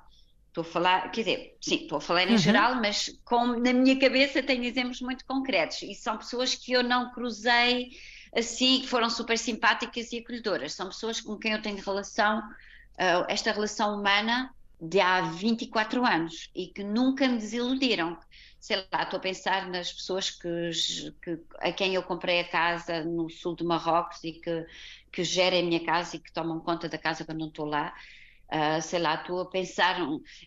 Estou 0.48 0.64
a 0.64 0.66
falar, 0.66 1.12
quer 1.12 1.22
dizer, 1.22 1.58
sim, 1.62 1.84
estou 1.84 1.98
a 1.98 2.02
falar 2.02 2.28
em 2.28 2.32
uhum. 2.32 2.38
geral, 2.38 2.76
mas 2.76 3.10
com, 3.24 3.60
na 3.60 3.72
minha 3.72 3.98
cabeça 3.98 4.44
tenho 4.44 4.66
exemplos 4.66 5.00
muito 5.00 5.26
concretos 5.26 5.82
e 5.82 5.96
são 5.96 6.18
pessoas 6.18 6.54
que 6.54 6.74
eu 6.74 6.84
não 6.84 7.12
cruzei 7.14 7.92
assim, 8.36 8.82
que 8.82 8.88
foram 8.88 9.10
super 9.10 9.38
simpáticas 9.38 10.12
e 10.12 10.20
acolhedoras. 10.20 10.74
São 10.74 10.88
pessoas 10.88 11.22
com 11.22 11.38
quem 11.38 11.54
eu 11.54 11.62
tenho 11.62 11.82
relação, 11.84 12.40
uh, 12.40 13.26
esta 13.30 13.52
relação 13.52 13.98
humana 13.98 14.54
de 14.80 15.00
há 15.00 15.22
24 15.22 16.06
anos 16.06 16.50
e 16.56 16.68
que 16.68 16.84
nunca 16.84 17.28
me 17.28 17.38
desiludiram. 17.38 18.18
Sei 18.62 18.78
lá, 18.94 19.04
estou 19.04 19.18
a 19.18 19.22
pensar 19.22 19.68
nas 19.68 19.92
pessoas 19.92 20.30
que, 20.30 20.70
que, 21.22 21.40
a 21.58 21.72
quem 21.74 21.96
eu 21.96 22.04
comprei 22.04 22.40
a 22.40 22.48
casa 22.48 23.04
no 23.04 23.28
sul 23.28 23.56
de 23.56 23.64
Marrocos 23.64 24.24
e 24.24 24.34
que, 24.34 24.68
que 25.12 25.24
gerem 25.24 25.62
a 25.62 25.66
minha 25.66 25.84
casa 25.84 26.16
e 26.16 26.20
que 26.20 26.32
tomam 26.32 26.60
conta 26.60 26.88
da 26.88 26.98
casa 26.98 27.26
quando 27.26 27.40
não 27.40 27.48
estou 27.48 27.66
lá. 27.66 27.92
Uh, 28.48 28.82
sei 28.82 29.00
lá, 29.00 29.16
estou 29.16 29.42
a 29.42 29.50
pensar 29.50 29.98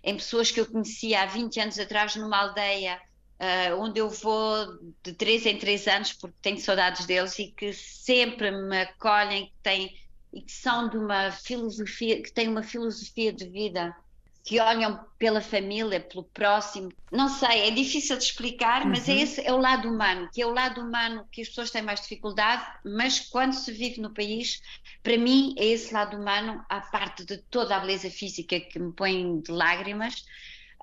em 0.03 0.15
pessoas 0.15 0.51
que 0.51 0.61
eu 0.61 0.67
conhecia 0.71 1.23
há 1.23 1.27
20 1.27 1.59
anos 1.59 1.79
atrás 1.79 2.15
numa 2.15 2.39
aldeia 2.39 3.01
uh, 3.41 3.81
onde 3.81 3.99
eu 3.99 4.09
vou 4.09 4.79
de 5.03 5.13
3 5.15 5.47
em 5.47 5.59
3 5.59 5.89
anos 5.89 6.13
porque 6.13 6.37
tenho 6.41 6.61
saudades 6.61 7.07
deles 7.07 7.37
e 7.39 7.49
que 7.49 7.73
sempre 7.73 8.51
me 8.51 8.83
acolhem, 8.83 9.47
que 9.47 9.59
têm 9.63 10.05
e 10.33 10.43
que 10.43 10.53
são 10.53 10.89
de 10.89 10.97
uma 10.99 11.33
filosofia, 11.33 12.23
que 12.23 12.33
têm 12.33 12.49
uma 12.49 12.63
filosofia 12.63 13.33
de 13.33 13.49
vida 13.49 13.95
que 14.45 14.61
olham 14.61 15.03
pela 15.19 15.41
família, 15.41 15.99
pelo 15.99 16.23
próximo. 16.23 16.93
Não 17.11 17.31
sei, 17.31 17.69
é 17.69 17.71
difícil 17.71 18.19
de 18.19 18.25
explicar, 18.25 18.85
mas 18.85 19.09
é 19.09 19.13
uhum. 19.13 19.19
esse 19.19 19.41
é 19.41 19.53
o 19.53 19.57
lado 19.57 19.89
humano, 19.89 20.29
que 20.31 20.43
é 20.43 20.47
o 20.47 20.53
lado 20.53 20.83
humano 20.83 21.27
que 21.33 21.41
as 21.41 21.49
pessoas 21.49 21.71
têm 21.71 21.81
mais 21.81 22.03
dificuldade, 22.03 22.63
mas 22.85 23.21
quando 23.21 23.55
se 23.55 23.73
vive 23.73 24.03
no 24.03 24.13
país, 24.13 24.61
para 25.03 25.17
mim 25.17 25.55
é 25.59 25.65
esse 25.65 25.95
lado 25.95 26.19
humano, 26.19 26.63
a 26.69 26.81
parte 26.83 27.25
de 27.25 27.39
toda 27.39 27.75
a 27.75 27.81
beleza 27.81 28.11
física 28.11 28.61
que 28.61 28.79
me 28.79 28.93
põe 28.93 29.41
de 29.41 29.51
lágrimas, 29.51 30.27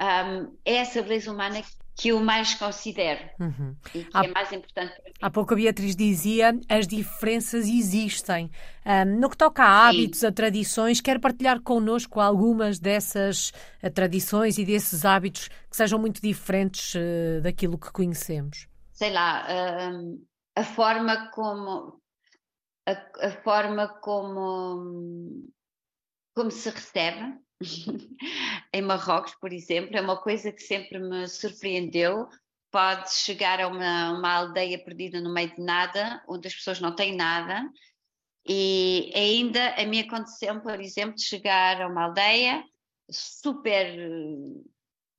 um, 0.01 0.57
é 0.65 0.77
essa 0.77 1.03
beleza 1.03 1.31
humana 1.31 1.61
que 1.95 2.09
eu 2.09 2.19
mais 2.19 2.53
considero 2.55 3.29
uhum. 3.39 3.75
e 3.93 4.03
que 4.03 4.09
há, 4.13 4.25
é 4.25 4.27
mais 4.29 4.51
importante 4.51 4.95
para 4.95 5.05
mim. 5.05 5.17
Há 5.21 5.29
pouco 5.29 5.53
a 5.53 5.57
Beatriz 5.57 5.95
dizia 5.95 6.57
as 6.69 6.87
diferenças 6.87 7.67
existem. 7.67 8.49
Um, 8.85 9.19
no 9.19 9.29
que 9.29 9.37
toca 9.37 9.63
a 9.63 9.87
hábitos, 9.87 10.21
Sim. 10.21 10.27
a 10.27 10.31
tradições, 10.31 11.01
quer 11.01 11.19
partilhar 11.19 11.61
connosco 11.61 12.19
algumas 12.19 12.79
dessas 12.79 13.51
uh, 13.83 13.89
tradições 13.93 14.57
e 14.57 14.65
desses 14.65 15.05
hábitos 15.05 15.47
que 15.47 15.75
sejam 15.77 15.99
muito 15.99 16.21
diferentes 16.21 16.95
uh, 16.95 17.41
daquilo 17.41 17.77
que 17.77 17.91
conhecemos? 17.91 18.67
Sei 18.93 19.11
lá, 19.11 19.45
uh, 19.45 20.27
a 20.55 20.63
forma 20.63 21.29
como 21.31 21.99
a, 22.87 23.27
a 23.27 23.31
forma 23.43 23.87
como 23.99 25.43
como 26.33 26.49
se 26.49 26.69
recebe 26.69 27.37
em 28.73 28.81
Marrocos, 28.81 29.35
por 29.35 29.53
exemplo, 29.53 29.95
é 29.95 30.01
uma 30.01 30.17
coisa 30.17 30.51
que 30.51 30.61
sempre 30.61 30.99
me 30.99 31.27
surpreendeu, 31.27 32.27
pode 32.71 33.13
chegar 33.13 33.59
a 33.59 33.67
uma, 33.67 34.11
uma 34.17 34.33
aldeia 34.33 34.83
perdida 34.83 35.19
no 35.19 35.33
meio 35.33 35.53
de 35.53 35.61
nada, 35.61 36.23
onde 36.27 36.47
as 36.47 36.55
pessoas 36.55 36.79
não 36.79 36.95
têm 36.95 37.15
nada. 37.15 37.69
E 38.47 39.11
ainda 39.13 39.75
a 39.75 39.85
mim 39.85 39.99
aconteceu, 39.99 40.59
por 40.61 40.79
exemplo, 40.79 41.15
de 41.15 41.23
chegar 41.23 41.81
a 41.81 41.87
uma 41.87 42.05
aldeia 42.05 42.63
super 43.09 43.99
eh, 43.99 44.61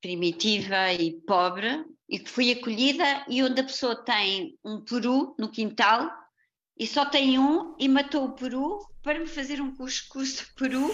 primitiva 0.01 0.91
e 0.93 1.21
pobre, 1.21 1.85
e 2.09 2.19
que 2.19 2.29
fui 2.29 2.51
acolhida, 2.51 3.25
e 3.29 3.41
onde 3.43 3.61
a 3.61 3.63
pessoa 3.63 3.95
tem 4.03 4.57
um 4.63 4.81
peru 4.81 5.35
no 5.39 5.49
quintal, 5.49 6.11
e 6.77 6.85
só 6.87 7.05
tem 7.05 7.39
um, 7.39 7.75
e 7.79 7.87
matou 7.87 8.25
o 8.25 8.33
peru 8.33 8.79
para 9.01 9.19
me 9.19 9.27
fazer 9.27 9.61
um 9.61 9.73
cuscuz 9.75 10.37
de 10.37 10.53
peru, 10.55 10.93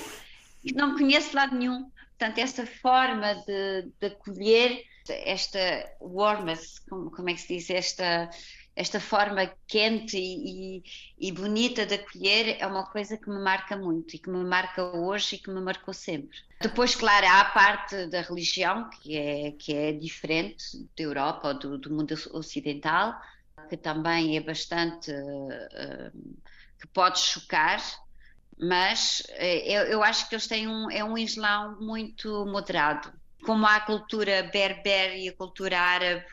não 0.75 0.97
conheço 0.97 1.35
lado 1.35 1.55
nenhum. 1.55 1.89
Portanto, 2.17 2.37
essa 2.39 2.65
forma 2.65 3.35
de, 3.45 3.91
de 3.99 4.07
acolher 4.07 4.83
esta 5.09 5.59
warmth, 6.01 6.81
como, 6.89 7.09
como 7.09 7.29
é 7.29 7.33
que 7.33 7.41
se 7.41 7.55
diz, 7.55 7.69
esta, 7.69 8.29
esta 8.75 8.99
forma 8.99 9.51
quente 9.67 10.17
e, 10.17 10.83
e, 11.17 11.31
bonita 11.31 11.85
de 11.85 11.95
acolher 11.95 12.57
é 12.59 12.67
uma 12.67 12.85
coisa 12.85 13.17
que 13.17 13.29
me 13.29 13.39
marca 13.39 13.75
muito 13.75 14.15
e 14.15 14.19
que 14.19 14.29
me 14.29 14.43
marca 14.43 14.83
hoje 14.83 15.35
e 15.35 15.39
que 15.39 15.49
me 15.49 15.61
marcou 15.61 15.93
sempre. 15.93 16.37
Depois, 16.61 16.93
claro, 16.93 17.25
há 17.25 17.41
a 17.41 17.45
parte 17.45 18.07
da 18.07 18.21
religião 18.21 18.89
que 18.89 19.17
é, 19.17 19.51
que 19.51 19.73
é 19.73 19.93
diferente 19.93 20.77
da 20.97 21.03
Europa 21.03 21.47
ou 21.47 21.53
do, 21.59 21.77
do 21.77 21.89
mundo 21.89 22.13
ocidental, 22.33 23.15
que 23.69 23.77
também 23.77 24.37
é 24.37 24.41
bastante. 24.41 25.11
Uh, 25.11 26.39
que 26.79 26.87
pode 26.87 27.19
chocar, 27.19 27.81
mas 28.59 29.21
uh, 29.29 29.41
eu, 29.41 29.83
eu, 29.83 30.03
acho 30.03 30.27
que 30.27 30.35
eles 30.35 30.47
têm 30.47 30.67
um, 30.67 30.91
é 30.91 31.03
um 31.03 31.17
Islão 31.17 31.77
muito 31.79 32.45
moderado 32.45 33.11
como 33.43 33.65
há 33.65 33.77
a 33.77 33.79
cultura 33.79 34.43
berber 34.43 35.17
e 35.17 35.29
a 35.29 35.33
cultura 35.33 35.79
árabe, 35.79 36.25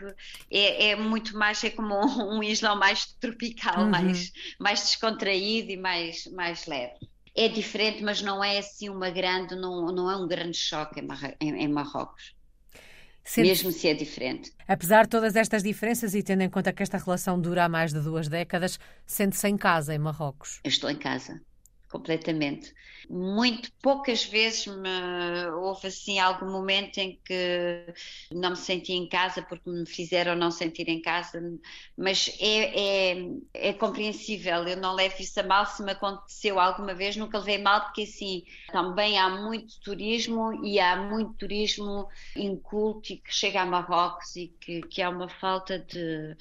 é, 0.51 0.91
é 0.91 0.97
muito 0.97 1.37
mais, 1.37 1.62
é 1.62 1.71
como 1.71 1.95
um, 2.05 2.39
um 2.39 2.43
Islão 2.43 2.77
mais 2.77 3.07
tropical, 3.07 3.85
uhum. 3.85 3.91
mais, 3.91 4.33
mais 4.59 4.81
descontraído 4.81 5.71
e 5.71 5.77
mais, 5.77 6.27
mais 6.29 6.67
leve. 6.67 6.95
É 7.35 7.49
diferente, 7.49 8.03
mas 8.03 8.23
não 8.23 8.43
é 8.43 8.59
assim 8.59 8.89
uma 8.89 9.11
grande, 9.11 9.55
não, 9.55 9.87
não 9.93 10.11
é 10.11 10.17
um 10.17 10.27
grande 10.27 10.57
choque 10.57 11.01
em, 11.01 11.07
em, 11.41 11.65
em 11.65 11.69
Marrocos. 11.69 12.35
Sente... 13.23 13.49
Mesmo 13.49 13.73
se 13.73 13.89
é 13.89 13.95
diferente. 13.95 14.53
Apesar 14.69 15.03
de 15.03 15.11
todas 15.11 15.37
estas 15.37 15.62
diferenças 15.62 16.15
e 16.15 16.23
tendo 16.23 16.43
em 16.43 16.49
conta 16.49 16.73
que 16.73 16.83
esta 16.83 16.97
relação 16.97 17.41
dura 17.41 17.65
há 17.65 17.69
mais 17.69 17.93
de 17.93 18.01
duas 18.01 18.29
décadas, 18.29 18.79
sente-se 19.05 19.49
em 19.49 19.57
casa 19.57 19.95
em 19.95 19.99
Marrocos? 19.99 20.61
Eu 20.62 20.69
estou 20.69 20.89
em 20.89 20.97
casa 20.97 21.41
completamente. 21.97 22.75
Muito 23.09 23.73
poucas 23.81 24.25
vezes 24.25 24.67
me, 24.67 25.47
houve 25.55 25.89
assim 25.89 26.19
algum 26.19 26.51
momento 26.51 26.99
em 26.99 27.19
que 27.25 27.95
não 28.31 28.51
me 28.51 28.57
senti 28.57 28.93
em 28.93 29.09
casa 29.09 29.43
porque 29.43 29.71
me 29.71 29.87
fizeram 29.87 30.35
não 30.35 30.51
sentir 30.51 30.89
em 30.89 31.01
casa, 31.01 31.41
mas 31.97 32.37
é, 32.41 33.13
é, 33.15 33.27
é 33.55 33.73
compreensível, 33.73 34.67
eu 34.69 34.77
não 34.77 34.95
levo 34.95 35.17
isso 35.21 35.39
a 35.41 35.43
mal, 35.43 35.65
se 35.67 35.83
me 35.83 35.93
aconteceu 35.93 36.59
alguma 36.61 36.95
vez, 36.95 37.17
nunca 37.17 37.39
levei 37.39 37.59
mal, 37.59 37.83
porque 37.83 38.03
assim 38.03 38.45
também 38.73 39.19
há 39.19 39.31
muito 39.31 39.81
turismo 39.81 40.53
e 40.65 40.79
há 40.79 40.97
muito 40.97 41.33
turismo 41.35 42.09
inculto 42.37 43.13
e 43.13 43.17
que 43.19 43.33
chega 43.33 43.63
a 43.63 43.67
Marrocos 43.67 44.37
e 44.37 44.49
que, 44.61 44.83
que 44.83 45.01
há 45.01 45.09
uma 45.09 45.29
falta 45.29 45.79
de 45.79 46.37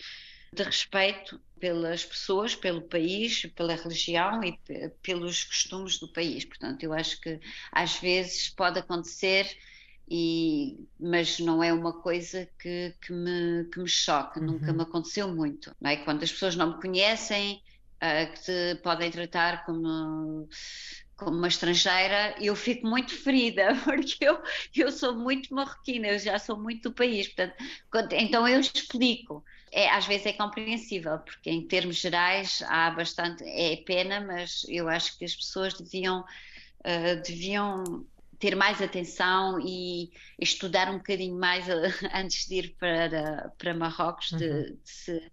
de 0.55 0.63
respeito 0.63 1.39
pelas 1.59 2.05
pessoas, 2.05 2.55
pelo 2.55 2.81
país, 2.81 3.45
pela 3.55 3.75
religião 3.75 4.43
e 4.43 4.59
pelos 5.01 5.43
costumes 5.43 5.97
do 5.97 6.07
país. 6.07 6.45
Portanto, 6.45 6.83
eu 6.83 6.93
acho 6.93 7.19
que 7.21 7.39
às 7.71 7.97
vezes 7.97 8.49
pode 8.49 8.79
acontecer, 8.79 9.47
e, 10.07 10.77
mas 10.99 11.39
não 11.39 11.63
é 11.63 11.73
uma 11.73 11.93
coisa 11.93 12.47
que, 12.59 12.93
que, 13.01 13.11
me, 13.11 13.65
que 13.71 13.79
me 13.79 13.87
choca, 13.87 14.39
uhum. 14.39 14.45
nunca 14.45 14.71
me 14.73 14.81
aconteceu 14.83 15.27
muito. 15.33 15.75
Não 15.79 15.89
é? 15.89 15.97
Quando 15.97 16.23
as 16.23 16.31
pessoas 16.31 16.55
não 16.55 16.75
me 16.75 16.81
conhecem, 16.81 17.61
uh, 17.95 18.33
que 18.33 18.41
te 18.41 18.81
podem 18.83 19.09
tratar 19.09 19.65
como 19.65 20.47
como 21.15 21.37
uma 21.37 21.47
estrangeira, 21.47 22.35
eu 22.41 22.55
fico 22.55 22.85
muito 22.85 23.15
ferida, 23.15 23.73
porque 23.85 24.17
eu, 24.25 24.37
eu 24.75 24.91
sou 24.91 25.15
muito 25.15 25.53
marroquina, 25.53 26.07
eu 26.07 26.19
já 26.19 26.37
sou 26.37 26.59
muito 26.59 26.89
do 26.89 26.95
país, 26.95 27.27
portanto, 27.27 27.55
então 28.13 28.47
eu 28.47 28.59
explico 28.59 29.43
é, 29.75 29.89
às 29.89 30.07
vezes 30.07 30.25
é 30.27 30.31
compreensível, 30.31 31.19
porque 31.19 31.49
em 31.49 31.67
termos 31.67 31.97
gerais 31.97 32.63
há 32.67 32.89
bastante, 32.91 33.43
é 33.43 33.75
pena, 33.75 34.21
mas 34.21 34.65
eu 34.69 34.87
acho 34.87 35.17
que 35.17 35.25
as 35.25 35.35
pessoas 35.35 35.73
deviam, 35.73 36.21
uh, 36.21 37.21
deviam 37.27 38.05
ter 38.39 38.55
mais 38.55 38.81
atenção 38.81 39.59
e 39.59 40.13
estudar 40.39 40.89
um 40.89 40.97
bocadinho 40.97 41.37
mais 41.37 41.67
uh, 41.67 41.93
antes 42.15 42.47
de 42.47 42.55
ir 42.55 42.75
para, 42.79 43.51
para 43.57 43.73
Marrocos, 43.73 44.29
de, 44.29 44.47
uhum. 44.47 44.63
de 44.63 44.79
se 44.85 45.31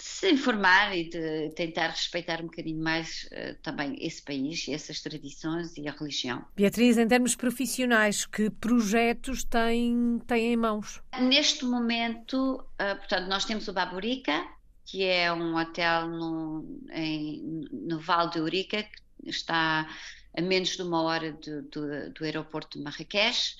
de 0.00 0.06
se 0.06 0.30
informar 0.32 0.96
e 0.96 1.10
de 1.10 1.50
tentar 1.50 1.88
respeitar 1.88 2.40
um 2.40 2.46
bocadinho 2.46 2.82
mais 2.82 3.28
uh, 3.32 3.54
também 3.62 3.94
esse 4.00 4.22
país, 4.22 4.66
essas 4.66 5.02
tradições 5.02 5.76
e 5.76 5.86
a 5.86 5.92
religião. 5.92 6.42
Beatriz, 6.56 6.96
em 6.96 7.06
termos 7.06 7.36
profissionais, 7.36 8.24
que 8.24 8.48
projetos 8.48 9.44
tem, 9.44 10.18
tem 10.26 10.54
em 10.54 10.56
mãos? 10.56 11.02
Neste 11.20 11.66
momento, 11.66 12.64
uh, 12.80 12.96
portanto, 12.96 13.28
nós 13.28 13.44
temos 13.44 13.68
o 13.68 13.74
Baburica, 13.74 14.42
que 14.86 15.04
é 15.04 15.30
um 15.30 15.54
hotel 15.56 16.08
no, 16.08 16.80
em, 16.92 17.68
no 17.70 18.00
Vale 18.00 18.30
de 18.30 18.38
Eurica, 18.38 18.82
que 18.82 19.28
está 19.28 19.86
a 20.34 20.40
menos 20.40 20.76
de 20.76 20.82
uma 20.82 21.02
hora 21.02 21.32
do, 21.32 21.62
do, 21.62 22.10
do 22.10 22.24
aeroporto 22.24 22.78
de 22.78 22.84
Marrakech 22.84 23.56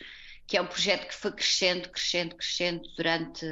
que 0.51 0.57
é 0.57 0.61
um 0.61 0.67
projeto 0.67 1.07
que 1.07 1.15
foi 1.15 1.31
crescendo, 1.31 1.89
crescendo, 1.91 2.35
crescendo 2.35 2.83
durante 2.97 3.47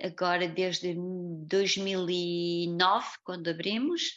agora 0.00 0.46
desde 0.46 0.94
2009, 0.94 3.08
quando 3.24 3.50
abrimos. 3.50 4.16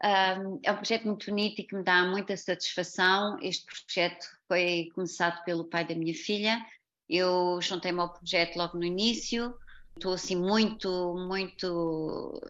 É 0.00 0.70
um 0.70 0.76
projeto 0.76 1.08
muito 1.08 1.26
bonito 1.26 1.60
e 1.60 1.64
que 1.64 1.74
me 1.74 1.82
dá 1.82 2.04
muita 2.04 2.36
satisfação. 2.36 3.36
Este 3.42 3.66
projeto 3.66 4.24
foi 4.46 4.88
começado 4.94 5.42
pelo 5.42 5.64
pai 5.64 5.84
da 5.84 5.96
minha 5.96 6.14
filha. 6.14 6.64
Eu 7.08 7.58
juntei-me 7.60 7.98
ao 7.98 8.12
projeto 8.12 8.56
logo 8.56 8.78
no 8.78 8.84
início. 8.84 9.52
Estou 9.96 10.12
assim 10.12 10.36
muito, 10.36 10.88
muito 11.26 12.40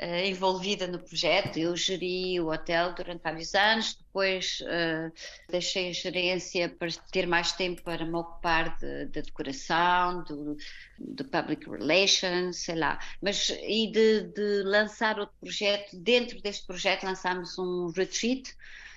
uh, 0.00 0.26
envolvida 0.26 0.86
no 0.86 0.98
projeto. 0.98 1.58
Eu 1.58 1.76
geri 1.76 2.40
o 2.40 2.50
hotel 2.50 2.94
durante 2.94 3.22
vários 3.22 3.54
anos, 3.54 3.94
depois 3.94 4.60
uh, 4.62 5.12
deixei 5.48 5.90
a 5.90 5.92
gerência 5.92 6.68
para 6.68 6.88
ter 7.10 7.26
mais 7.26 7.52
tempo 7.52 7.82
para 7.82 8.04
me 8.04 8.14
ocupar 8.14 8.78
da 8.78 9.04
de, 9.04 9.22
decoração, 9.22 10.22
do, 10.24 10.56
de 10.98 11.24
public 11.24 11.68
relations, 11.68 12.56
sei 12.58 12.76
lá. 12.76 12.98
Mas 13.20 13.50
e 13.50 13.90
de, 13.90 14.22
de 14.22 14.62
lançar 14.64 15.18
outro 15.18 15.34
projeto, 15.40 15.96
dentro 15.96 16.40
deste 16.40 16.66
projeto 16.66 17.04
lançámos 17.04 17.58
um 17.58 17.90
retreat 17.90 18.54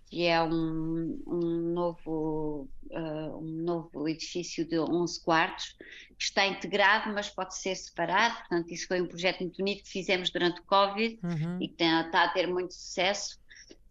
que 0.09 0.25
é 0.25 0.41
um, 0.41 1.21
um 1.27 1.73
novo, 1.73 2.67
uh, 2.91 3.37
um 3.37 3.63
novo 3.63 4.07
edifício 4.07 4.65
de 4.65 4.79
11 4.79 5.21
quartos, 5.23 5.75
que 6.17 6.23
está 6.23 6.45
integrado, 6.47 7.13
mas 7.13 7.29
pode 7.29 7.55
ser 7.55 7.75
separado. 7.75 8.35
Portanto, 8.37 8.73
isso 8.73 8.87
foi 8.87 9.01
um 9.01 9.07
projeto 9.07 9.41
muito 9.41 9.57
bonito 9.57 9.83
que 9.83 9.89
fizemos 9.89 10.29
durante 10.29 10.61
o 10.61 10.63
Covid 10.63 11.19
uhum. 11.23 11.61
e 11.61 11.67
que 11.67 11.83
está 11.83 12.23
a 12.23 12.29
ter 12.29 12.47
muito 12.47 12.73
sucesso. 12.73 13.39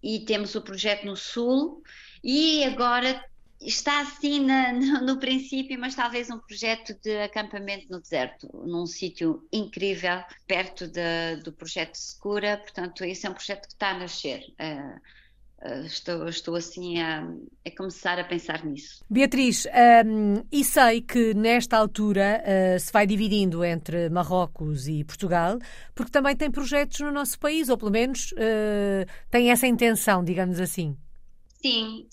E 0.02 0.20
temos 0.20 0.54
o 0.54 0.62
projeto 0.62 1.04
no 1.04 1.16
Sul, 1.16 1.82
e 2.24 2.64
agora 2.64 3.22
está 3.60 4.00
assim 4.00 4.40
na, 4.40 4.72
no, 4.74 5.00
no, 5.02 5.18
princípio, 5.18 5.78
mas 5.78 5.94
talvez 5.94 6.30
um 6.30 6.38
projeto 6.38 6.94
de 7.02 7.18
acampamento 7.22 7.86
no 7.90 8.00
deserto, 8.00 8.48
num 8.66 8.86
sítio 8.86 9.46
incrível, 9.52 10.22
perto 10.46 10.86
de, 10.86 11.36
do 11.42 11.52
projeto 11.52 11.94
Segura. 11.94 12.58
Portanto, 12.58 13.04
esse 13.04 13.26
é 13.26 13.30
um 13.30 13.34
projeto 13.34 13.66
que 13.66 13.74
está 13.74 13.90
a 13.90 13.98
nascer. 13.98 14.46
Uh, 14.60 15.00
estou, 15.84 16.28
estou 16.28 16.54
assim 16.54 17.00
a, 17.00 17.26
a, 17.66 17.70
começar 17.76 18.18
a 18.18 18.24
pensar 18.24 18.64
nisso. 18.64 19.04
Beatriz, 19.08 19.66
um, 20.06 20.42
e 20.52 20.62
sei 20.62 21.00
que 21.00 21.34
nesta 21.34 21.76
altura 21.76 22.42
uh, 22.42 22.78
se 22.78 22.92
vai 22.92 23.06
dividindo 23.06 23.64
entre 23.64 24.08
Marrocos 24.10 24.86
e 24.86 25.02
Portugal, 25.04 25.58
porque 25.94 26.10
também 26.10 26.36
tem 26.36 26.50
projetos 26.50 27.00
no 27.00 27.10
nosso 27.10 27.38
país, 27.38 27.68
ou 27.68 27.78
pelo 27.78 27.90
menos 27.90 28.32
uh, 28.32 29.06
tem 29.30 29.50
essa 29.50 29.66
intenção, 29.66 30.22
digamos 30.22 30.60
assim. 30.60 30.96
Sim, 31.62 32.06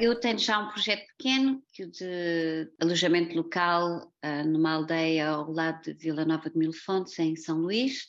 eu 0.00 0.18
tenho 0.18 0.38
já 0.38 0.58
um 0.58 0.68
projeto 0.68 1.06
pequeno 1.16 1.62
que 1.74 1.86
de 1.86 2.72
alojamento 2.80 3.36
local 3.36 4.10
numa 4.46 4.72
aldeia 4.72 5.28
ao 5.28 5.52
lado 5.52 5.82
de 5.82 5.92
Vila 5.92 6.24
Nova 6.24 6.48
de 6.48 6.58
Mil 6.58 6.72
Fontes, 6.72 7.16
em 7.18 7.36
São 7.36 7.58
Luís, 7.58 8.08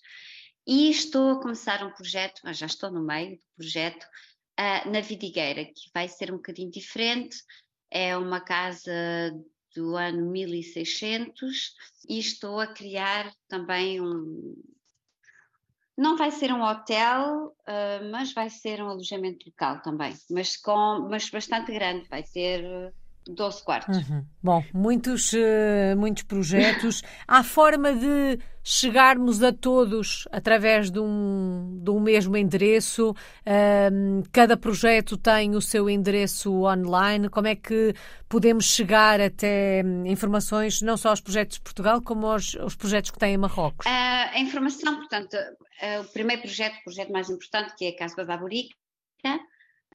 e 0.65 0.89
estou 0.89 1.31
a 1.31 1.41
começar 1.41 1.85
um 1.85 1.91
projeto, 1.91 2.39
mas 2.45 2.57
já 2.57 2.65
estou 2.65 2.89
no 2.89 3.03
meio 3.05 3.35
do 3.35 3.41
projeto, 3.57 4.05
uh, 4.59 4.89
na 4.89 5.01
Vidigueira, 5.01 5.65
que 5.65 5.89
vai 5.93 6.07
ser 6.07 6.31
um 6.31 6.37
bocadinho 6.37 6.71
diferente. 6.71 7.37
É 7.89 8.17
uma 8.17 8.41
casa 8.41 8.91
do 9.75 9.95
ano 9.95 10.29
1600 10.31 11.75
e 12.07 12.19
estou 12.19 12.59
a 12.59 12.67
criar 12.67 13.33
também 13.47 14.01
um. 14.01 14.55
Não 15.95 16.17
vai 16.17 16.31
ser 16.31 16.51
um 16.51 16.63
hotel, 16.63 17.55
uh, 17.67 18.11
mas 18.11 18.33
vai 18.33 18.49
ser 18.49 18.81
um 18.81 18.89
alojamento 18.89 19.45
local 19.45 19.79
também, 19.81 20.13
mas, 20.29 20.57
com, 20.57 21.07
mas 21.09 21.29
bastante 21.29 21.71
grande. 21.71 22.07
Vai 22.09 22.23
ter 22.23 22.91
12 23.27 23.63
quartos. 23.63 24.09
Uhum. 24.09 24.25
Bom, 24.41 24.63
muitos, 24.73 25.31
uh, 25.33 25.97
muitos 25.97 26.23
projetos. 26.23 27.01
Há 27.27 27.43
forma 27.43 27.93
de 27.93 28.39
chegarmos 28.63 29.43
a 29.43 29.51
todos 29.51 30.27
através 30.31 30.89
de 30.89 30.99
um, 30.99 31.79
de 31.81 31.89
um 31.89 31.99
mesmo 31.99 32.35
endereço? 32.35 33.11
Uh, 33.11 34.23
cada 34.31 34.57
projeto 34.57 35.17
tem 35.17 35.55
o 35.55 35.61
seu 35.61 35.89
endereço 35.89 36.51
online. 36.63 37.29
Como 37.29 37.47
é 37.47 37.55
que 37.55 37.93
podemos 38.27 38.65
chegar 38.65 39.21
até 39.21 39.81
hum, 39.85 40.05
informações, 40.05 40.81
não 40.81 40.97
só 40.97 41.09
aos 41.09 41.21
projetos 41.21 41.57
de 41.57 41.61
Portugal, 41.61 42.01
como 42.01 42.27
aos, 42.27 42.55
aos 42.55 42.75
projetos 42.75 43.11
que 43.11 43.19
têm 43.19 43.35
em 43.35 43.37
Marrocos? 43.37 43.85
Uh, 43.85 43.89
a 43.89 44.39
informação, 44.39 44.95
portanto, 44.95 45.33
uh, 45.35 46.01
o 46.01 46.05
primeiro 46.11 46.41
projeto, 46.41 46.75
o 46.79 46.83
projeto 46.83 47.11
mais 47.11 47.29
importante, 47.29 47.73
que 47.77 47.85
é 47.85 47.89
a 47.89 47.97
Casa 47.97 48.15
Bababurica, 48.17 48.75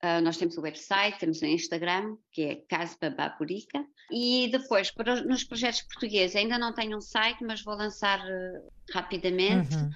Uh, 0.02 0.20
nós 0.22 0.36
temos 0.36 0.56
o 0.56 0.60
website, 0.60 1.18
temos 1.18 1.42
o 1.42 1.46
Instagram, 1.46 2.16
que 2.30 2.42
é 2.42 2.54
Casa 2.68 3.10
Baburica, 3.10 3.84
e 4.10 4.48
depois, 4.52 4.90
para, 4.90 5.22
nos 5.22 5.42
projetos 5.42 5.82
portugueses, 5.82 6.36
ainda 6.36 6.56
não 6.56 6.72
tenho 6.72 6.96
um 6.96 7.00
site, 7.00 7.42
mas 7.42 7.62
vou 7.62 7.74
lançar 7.74 8.20
uh, 8.20 8.72
rapidamente, 8.92 9.74
uhum. 9.74 9.90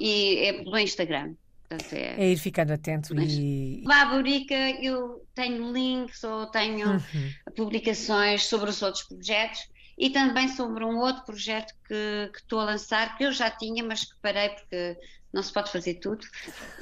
e 0.00 0.38
é 0.38 0.52
pelo 0.52 0.78
Instagram. 0.78 1.34
Portanto, 1.68 1.92
é, 1.94 2.14
é, 2.16 2.32
ir 2.32 2.36
ficando 2.36 2.72
atento 2.72 3.14
mas, 3.14 3.32
e. 3.32 3.82
Baburica, 3.84 4.54
eu 4.82 5.24
tenho 5.34 5.72
links 5.72 6.22
ou 6.24 6.46
tenho 6.46 6.88
uhum. 6.94 7.32
publicações 7.56 8.44
sobre 8.44 8.70
os 8.70 8.82
outros 8.82 9.04
projetos 9.04 9.68
e 9.98 10.10
também 10.10 10.48
sobre 10.48 10.84
um 10.84 10.98
outro 10.98 11.24
projeto 11.24 11.74
que, 11.86 12.30
que 12.32 12.38
estou 12.38 12.60
a 12.60 12.64
lançar, 12.64 13.16
que 13.16 13.24
eu 13.24 13.32
já 13.32 13.50
tinha, 13.50 13.82
mas 13.82 14.04
que 14.04 14.14
parei 14.20 14.50
porque 14.50 14.98
não 15.32 15.42
se 15.42 15.52
pode 15.52 15.70
fazer 15.70 15.94
tudo. 15.94 16.26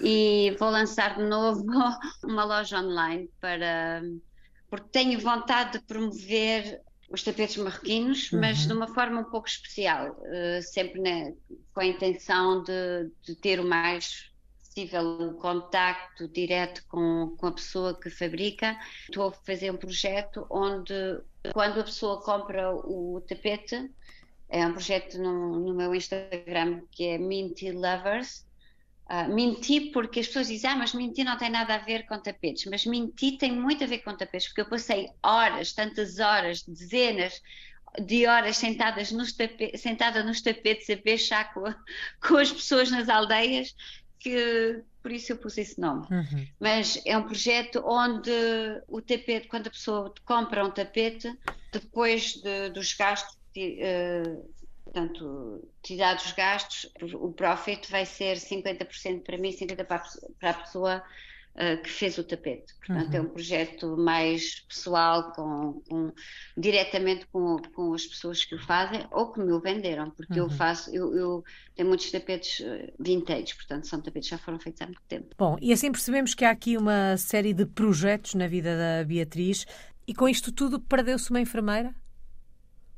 E 0.01 0.55
vou 0.59 0.71
lançar 0.71 1.17
de 1.17 1.25
novo 1.25 1.65
uma 2.25 2.45
loja 2.45 2.81
online 2.81 3.31
para. 3.41 4.03
porque 4.69 4.89
tenho 4.91 5.19
vontade 5.21 5.79
de 5.79 5.85
promover 5.85 6.81
os 7.11 7.23
tapetes 7.23 7.57
marroquinos, 7.57 8.33
uhum. 8.33 8.41
mas 8.41 8.67
de 8.67 8.73
uma 8.73 8.89
forma 8.89 9.21
um 9.21 9.31
pouco 9.31 9.47
especial, 9.47 10.11
uh, 10.11 10.63
sempre 10.63 11.01
né, 11.01 11.35
com 11.73 11.81
a 11.81 11.87
intenção 11.87 12.63
de, 12.63 13.11
de, 13.23 13.35
ter 13.37 13.61
o 13.61 13.65
mais 13.65 14.31
possível 14.59 15.03
o 15.03 15.35
contacto 15.35 16.27
direto 16.29 16.85
com, 16.89 17.35
com 17.39 17.47
a 17.47 17.53
pessoa 17.53 17.99
que 17.99 18.11
fabrica. 18.11 18.77
Estou 19.09 19.29
a 19.29 19.33
fazer 19.33 19.71
um 19.71 19.77
projeto 19.77 20.47
onde, 20.51 20.95
quando 21.53 21.81
a 21.81 21.85
pessoa 21.85 22.23
compra 22.23 22.75
o 22.75 23.21
tapete, 23.27 23.91
é 24.49 24.67
um 24.67 24.73
projeto 24.73 25.19
no, 25.19 25.59
no 25.61 25.75
meu 25.75 25.95
Instagram 25.95 26.83
que 26.91 27.05
é 27.05 27.19
Minty 27.19 27.73
Lovers. 27.73 28.47
Uh, 29.11 29.35
menti 29.35 29.91
porque 29.91 30.21
as 30.21 30.27
pessoas 30.27 30.47
dizem, 30.47 30.71
ah, 30.71 30.77
mas 30.77 30.95
mentir 30.95 31.27
não 31.27 31.37
tem 31.37 31.51
nada 31.51 31.75
a 31.75 31.79
ver 31.79 32.07
com 32.07 32.19
tapetes, 32.19 32.65
mas 32.71 32.87
mentir 32.87 33.37
tem 33.37 33.53
muito 33.53 33.85
a 33.85 33.87
ver 33.87 33.99
com 33.99 34.17
tapetes, 34.17 34.49
porque 34.49 34.63
eu 34.63 34.69
passei 34.69 35.11
horas, 35.23 35.75
tantas 35.75 36.21
horas, 36.21 36.63
dezenas 36.63 37.43
de 38.01 38.27
horas 38.27 38.57
sentadas 38.57 39.13
nos 39.13 39.33
tapetes, 39.33 39.83
sentada 39.83 40.23
nos 40.23 40.41
tapetes 40.41 40.89
a 40.89 40.97
beijar 40.97 41.53
com, 41.53 41.65
com 42.27 42.37
as 42.39 42.51
pessoas 42.51 42.91
nas 42.91 43.09
aldeias, 43.09 43.75
que 44.25 44.83
por 45.03 45.13
isso 45.13 45.33
eu 45.33 45.37
pus 45.37 45.59
esse 45.59 45.79
nome. 45.79 46.07
Uhum. 46.11 46.47
Mas 46.59 46.99
é 47.05 47.17
um 47.17 47.25
projeto 47.25 47.83
onde 47.85 48.31
o 48.89 49.03
tapete, 49.03 49.49
quando 49.49 49.67
a 49.67 49.71
pessoa 49.71 50.15
compra 50.25 50.65
um 50.65 50.71
tapete, 50.71 51.31
depois 51.71 52.33
de, 52.43 52.71
dos 52.71 52.95
gastos 52.95 53.35
uh, 53.35 54.49
portanto, 54.83 55.69
tirados 55.83 56.25
os 56.25 56.33
gastos, 56.33 56.91
o 57.15 57.33
profit 57.33 57.91
vai 57.91 58.07
ser 58.07 58.39
50% 58.39 59.23
para 59.23 59.37
mim, 59.37 59.51
50% 59.51 59.85
para 59.85 59.97
a, 59.97 60.05
para 60.41 60.51
a 60.51 60.55
pessoa 60.55 61.05
uh, 61.55 61.83
que 61.83 61.91
fez 61.91 62.19
o 62.19 62.25
tapete. 62.25 62.75
Portanto, 62.87 63.11
uhum. 63.11 63.17
é 63.17 63.21
um 63.21 63.29
projeto 63.29 63.97
mais 63.97 64.61
pessoal, 64.69 65.33
com, 65.33 65.83
com 65.89 66.13
diretamente 66.57 67.27
com, 67.27 67.57
com, 67.75 67.95
as 67.95 68.07
pessoas 68.07 68.45
que 68.45 68.55
o 68.55 68.59
fazem 68.59 69.07
ou 69.11 69.33
que 69.33 69.41
me 69.41 69.53
o 69.53 69.61
venderam, 69.61 70.11
porque 70.11 70.41
uhum. 70.41 70.47
eu 70.47 70.51
faço, 70.51 70.95
eu, 70.95 71.15
eu, 71.17 71.45
tenho 71.75 71.89
muitos 71.89 72.11
tapetes 72.11 72.65
vintage, 72.99 73.55
portanto, 73.55 73.87
são 73.87 74.01
tapetes 74.01 74.29
que 74.29 74.37
já 74.37 74.43
foram 74.43 74.59
feitos 74.59 74.83
há 74.83 74.87
muito 74.87 75.03
tempo. 75.09 75.35
Bom, 75.37 75.57
e 75.61 75.73
assim 75.73 75.91
percebemos 75.91 76.35
que 76.35 76.45
há 76.45 76.51
aqui 76.51 76.77
uma 76.77 77.17
série 77.17 77.53
de 77.53 77.67
projetos 77.67 78.35
na 78.35 78.47
vida 78.47 78.77
da 78.77 79.05
Beatriz, 79.05 79.67
e 80.07 80.15
com 80.15 80.29
isto 80.29 80.53
tudo 80.53 80.79
perdeu-se 80.79 81.31
uma 81.31 81.41
enfermeira? 81.41 81.95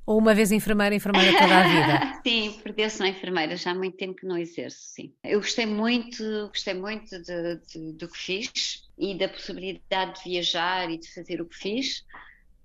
Ou 0.06 0.18
uma 0.18 0.34
vez 0.34 0.52
enfermeira, 0.52 0.94
enfermeira 0.94 1.36
toda 1.36 1.58
a 1.58 1.68
vida? 1.68 2.20
sim, 2.24 2.60
perdeu-se 2.62 3.00
uma 3.00 3.08
enfermeira, 3.08 3.56
já 3.56 3.72
há 3.72 3.74
muito 3.74 3.96
tempo 3.96 4.14
que 4.14 4.24
não 4.24 4.38
exerço, 4.38 4.78
sim. 4.80 5.12
Eu 5.24 5.40
gostei 5.40 5.66
muito, 5.66 6.22
gostei 6.48 6.74
muito 6.74 7.20
de, 7.20 7.56
de, 7.56 7.92
do 7.94 8.08
que 8.08 8.16
fiz 8.16 8.84
e 8.96 9.18
da 9.18 9.28
possibilidade 9.28 10.22
de 10.22 10.30
viajar 10.30 10.88
e 10.88 10.96
de 10.96 11.12
fazer 11.12 11.40
o 11.40 11.46
que 11.46 11.56
fiz. 11.56 12.04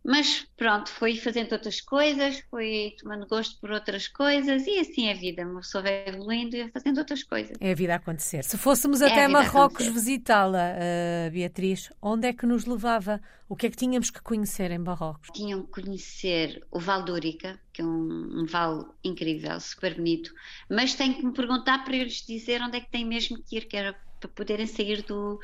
Mas 0.03 0.47
pronto, 0.57 0.89
fui 0.89 1.15
fazendo 1.15 1.53
outras 1.53 1.79
coisas, 1.79 2.43
fui 2.49 2.95
tomando 2.99 3.27
gosto 3.27 3.59
por 3.59 3.71
outras 3.71 4.07
coisas 4.07 4.65
e 4.65 4.79
assim 4.79 5.07
é 5.07 5.11
a 5.11 5.15
vida. 5.15 5.43
Uma 5.43 5.61
pessoa 5.61 5.83
vai 5.83 6.07
evoluindo 6.07 6.55
e 6.55 6.69
fazendo 6.71 6.97
outras 6.97 7.23
coisas. 7.23 7.55
É 7.59 7.71
a 7.71 7.75
vida 7.75 7.93
a 7.93 7.97
acontecer. 7.97 8.43
Se 8.43 8.57
fôssemos 8.57 9.01
é 9.01 9.07
até 9.07 9.27
Marrocos 9.27 9.85
visitá-la, 9.87 10.73
uh, 10.73 11.31
Beatriz, 11.31 11.91
onde 12.01 12.27
é 12.27 12.33
que 12.33 12.47
nos 12.47 12.65
levava? 12.65 13.21
O 13.47 13.55
que 13.55 13.67
é 13.67 13.69
que 13.69 13.77
tínhamos 13.77 14.09
que 14.09 14.21
conhecer 14.21 14.71
em 14.71 14.79
Marrocos? 14.79 15.29
Tinham 15.33 15.63
que 15.63 15.81
conhecer 15.81 16.65
o 16.71 16.79
Val 16.79 17.03
de 17.03 17.11
Urica, 17.11 17.59
que 17.71 17.81
é 17.81 17.85
um, 17.85 18.41
um 18.41 18.45
vale 18.45 18.85
incrível, 19.03 19.59
super 19.59 19.95
bonito, 19.95 20.33
mas 20.69 20.95
tenho 20.95 21.13
que 21.13 21.25
me 21.25 21.33
perguntar 21.33 21.83
para 21.83 21.95
eles 21.95 22.25
dizer 22.25 22.61
onde 22.61 22.77
é 22.77 22.81
que 22.81 22.89
tem 22.89 23.05
mesmo 23.05 23.37
que 23.43 23.57
ir, 23.57 23.65
que 23.65 23.77
era 23.77 23.93
para 24.19 24.29
poderem 24.29 24.67
sair 24.67 25.01
do 25.03 25.39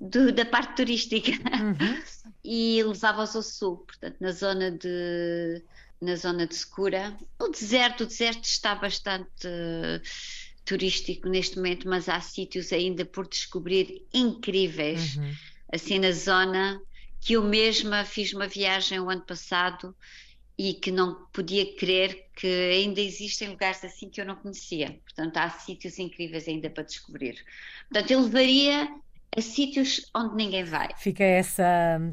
do, 0.00 0.32
da 0.32 0.46
parte 0.46 0.76
turística 0.76 1.30
uhum. 1.30 2.02
e 2.42 2.82
levava-os 2.82 3.36
ao 3.36 3.42
sul, 3.42 3.76
portanto, 3.78 4.16
na 4.18 4.32
zona 4.32 4.70
de 4.70 5.62
na 6.00 6.16
zona 6.16 6.46
de 6.46 6.54
Secura. 6.54 7.14
O 7.38 7.48
deserto, 7.48 8.04
o 8.04 8.06
deserto 8.06 8.44
está 8.44 8.74
bastante 8.74 9.46
uh, 9.46 10.00
turístico 10.64 11.28
neste 11.28 11.56
momento, 11.56 11.86
mas 11.86 12.08
há 12.08 12.18
sítios 12.22 12.72
ainda 12.72 13.04
por 13.04 13.28
descobrir 13.28 14.06
incríveis, 14.14 15.16
uhum. 15.16 15.34
assim 15.70 15.98
na 15.98 16.10
zona 16.12 16.80
que 17.20 17.34
eu 17.34 17.44
mesma 17.44 18.02
fiz 18.06 18.32
uma 18.32 18.46
viagem 18.46 18.98
o 18.98 19.10
ano 19.10 19.20
passado 19.20 19.94
e 20.56 20.72
que 20.72 20.90
não 20.90 21.26
podia 21.34 21.74
crer 21.76 22.30
que 22.34 22.46
ainda 22.46 23.02
existem 23.02 23.48
lugares 23.48 23.84
assim 23.84 24.08
que 24.08 24.22
eu 24.22 24.24
não 24.24 24.36
conhecia. 24.36 24.98
Portanto, 25.04 25.36
há 25.36 25.50
sítios 25.50 25.98
incríveis 25.98 26.48
ainda 26.48 26.70
para 26.70 26.82
descobrir. 26.82 27.44
Portanto, 27.90 28.10
eu 28.10 28.22
levaria 28.22 28.88
a 29.36 29.40
sítios 29.40 30.10
onde 30.14 30.34
ninguém 30.34 30.64
vai. 30.64 30.88
Fica 30.96 31.22
essa, 31.22 31.64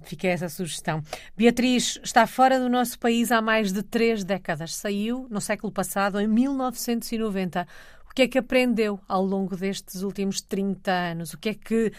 fica 0.03 0.27
essa 0.27 0.49
sugestão. 0.49 1.01
Beatriz 1.35 1.99
está 2.03 2.27
fora 2.27 2.59
do 2.59 2.69
nosso 2.69 2.99
país 2.99 3.31
há 3.31 3.41
mais 3.41 3.71
de 3.71 3.81
três 3.81 4.23
décadas. 4.23 4.75
Saiu 4.75 5.27
no 5.29 5.41
século 5.41 5.71
passado, 5.71 6.19
em 6.19 6.27
1990. 6.27 7.67
O 8.09 8.13
que 8.13 8.23
é 8.23 8.27
que 8.27 8.37
aprendeu 8.37 8.99
ao 9.07 9.23
longo 9.23 9.55
destes 9.55 10.01
últimos 10.03 10.41
30 10.41 10.91
anos? 10.91 11.33
O 11.33 11.37
que 11.37 11.49
é 11.49 11.53
que 11.53 11.91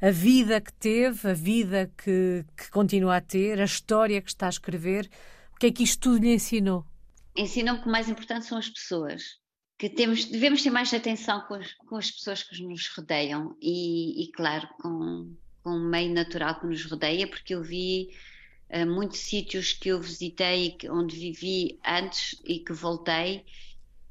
a 0.00 0.10
vida 0.10 0.60
que 0.60 0.72
teve, 0.72 1.30
a 1.30 1.34
vida 1.34 1.90
que, 1.96 2.44
que 2.56 2.70
continua 2.70 3.16
a 3.16 3.20
ter, 3.20 3.60
a 3.60 3.64
história 3.64 4.20
que 4.20 4.30
está 4.30 4.46
a 4.46 4.50
escrever, 4.50 5.10
o 5.54 5.58
que 5.58 5.66
é 5.66 5.72
que 5.72 5.82
isto 5.82 6.00
tudo 6.00 6.22
lhe 6.22 6.34
ensinou? 6.34 6.84
Ensinou-me 7.36 7.80
que 7.80 7.88
o 7.88 7.92
mais 7.92 8.08
importante 8.08 8.46
são 8.46 8.58
as 8.58 8.68
pessoas 8.68 9.40
que 9.80 9.88
temos, 9.88 10.26
devemos 10.26 10.62
ter 10.62 10.68
mais 10.68 10.92
atenção 10.92 11.40
com 11.48 11.54
as, 11.54 11.72
com 11.72 11.96
as 11.96 12.10
pessoas 12.10 12.42
que 12.42 12.62
nos 12.62 12.86
rodeiam 12.88 13.56
e, 13.62 14.24
e, 14.24 14.30
claro, 14.30 14.68
com, 14.78 15.34
com 15.62 15.70
o 15.70 15.80
meio 15.80 16.12
natural 16.12 16.60
que 16.60 16.66
nos 16.66 16.84
rodeia, 16.84 17.26
porque 17.26 17.54
eu 17.54 17.62
vi 17.62 18.10
uh, 18.68 18.84
muitos 18.84 19.20
sítios 19.20 19.72
que 19.72 19.88
eu 19.88 19.98
visitei, 19.98 20.76
onde 20.90 21.16
vivi 21.16 21.80
antes 21.82 22.38
e 22.44 22.58
que 22.58 22.74
voltei, 22.74 23.42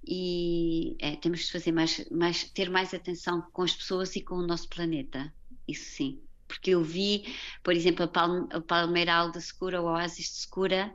e 0.03 0.95
é, 0.97 1.15
temos 1.17 1.41
de 1.41 1.51
fazer 1.51 1.71
mais, 1.71 2.03
mais, 2.09 2.45
ter 2.45 2.67
mais 2.67 2.91
atenção 2.91 3.39
com 3.53 3.61
as 3.61 3.75
pessoas 3.75 4.15
e 4.15 4.21
com 4.21 4.37
o 4.37 4.47
nosso 4.47 4.67
planeta, 4.69 5.31
isso 5.67 5.85
sim. 5.85 6.19
Porque 6.47 6.71
eu 6.71 6.83
vi, 6.83 7.31
por 7.61 7.75
exemplo, 7.75 8.05
a, 8.05 8.07
palme, 8.07 8.47
a 8.49 8.59
palmeiral 8.59 9.29
de 9.31 9.39
Secura, 9.39 9.79
o 9.79 9.85
oásis 9.85 10.25
de 10.25 10.39
Secura, 10.39 10.91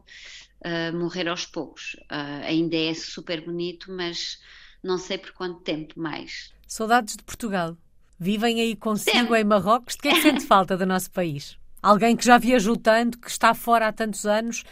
uh, 0.64 0.96
morrer 0.98 1.28
aos 1.28 1.46
poucos. 1.46 1.94
Uh, 2.10 2.42
ainda 2.44 2.76
é 2.76 2.92
super 2.92 3.40
bonito, 3.40 3.92
mas 3.92 4.40
não 4.84 4.98
sei 4.98 5.18
por 5.18 5.32
quanto 5.32 5.60
tempo 5.60 5.98
mais. 5.98 6.52
Saudades 6.68 7.16
de 7.16 7.24
Portugal. 7.24 7.76
Vivem 8.18 8.60
aí 8.60 8.76
consigo 8.76 9.34
em 9.34 9.42
Marrocos. 9.42 9.96
De 9.96 10.02
que 10.02 10.08
é 10.08 10.14
que 10.14 10.22
sente 10.22 10.46
falta 10.46 10.76
do 10.76 10.86
nosso 10.86 11.10
país? 11.10 11.58
Alguém 11.82 12.16
que 12.16 12.24
já 12.24 12.38
viajou 12.38 12.76
tanto, 12.76 13.18
que 13.18 13.30
está 13.30 13.54
fora 13.54 13.88
há 13.88 13.92
tantos 13.92 14.24
anos, 14.26 14.62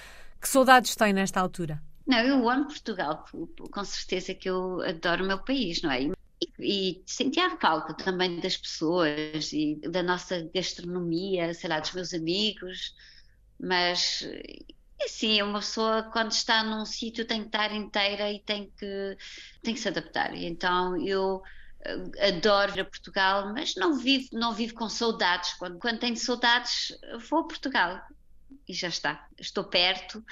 que 0.40 0.48
saudades 0.48 0.94
tem 0.94 1.12
nesta 1.12 1.40
altura? 1.40 1.82
Não, 2.06 2.18
eu 2.18 2.48
amo 2.48 2.66
Portugal, 2.66 3.24
com 3.70 3.84
certeza 3.84 4.34
que 4.34 4.48
eu 4.48 4.80
adoro 4.82 5.24
o 5.24 5.26
meu 5.26 5.38
país, 5.38 5.82
não 5.82 5.90
é? 5.90 6.10
E, 6.58 7.02
sentia 7.06 7.56
falta 7.58 7.94
também 7.94 8.40
das 8.40 8.56
pessoas 8.56 9.52
e 9.52 9.80
da 9.88 10.02
nossa 10.02 10.50
gastronomia, 10.54 11.54
sei 11.54 11.70
lá, 11.70 11.80
dos 11.80 11.92
meus 11.92 12.12
amigos, 12.12 12.94
mas 13.60 14.26
sim, 15.08 15.42
uma 15.42 15.60
pessoa 15.60 16.02
quando 16.12 16.32
está 16.32 16.62
num 16.62 16.84
sítio 16.84 17.26
tem 17.26 17.40
que 17.40 17.46
estar 17.48 17.72
inteira 17.72 18.30
e 18.30 18.40
tem 18.40 18.70
que, 18.78 19.16
tem 19.62 19.74
que 19.74 19.80
se 19.80 19.88
adaptar. 19.88 20.34
Então 20.34 20.96
eu 20.96 21.42
eh, 21.84 22.28
adoro 22.28 22.72
ir 22.76 22.80
a 22.80 22.84
Portugal, 22.84 23.52
mas 23.52 23.74
não 23.76 23.98
vivo, 23.98 24.28
não 24.32 24.52
vivo 24.52 24.74
com 24.74 24.88
saudades. 24.88 25.54
Quando, 25.54 25.78
quando 25.78 25.98
tenho 26.00 26.16
saudades, 26.16 26.96
vou 27.28 27.40
a 27.40 27.46
Portugal. 27.48 28.00
e 28.68 28.74
já 28.74 28.88
está. 28.88 29.28
Estou 29.38 29.64
perto, 29.64 30.24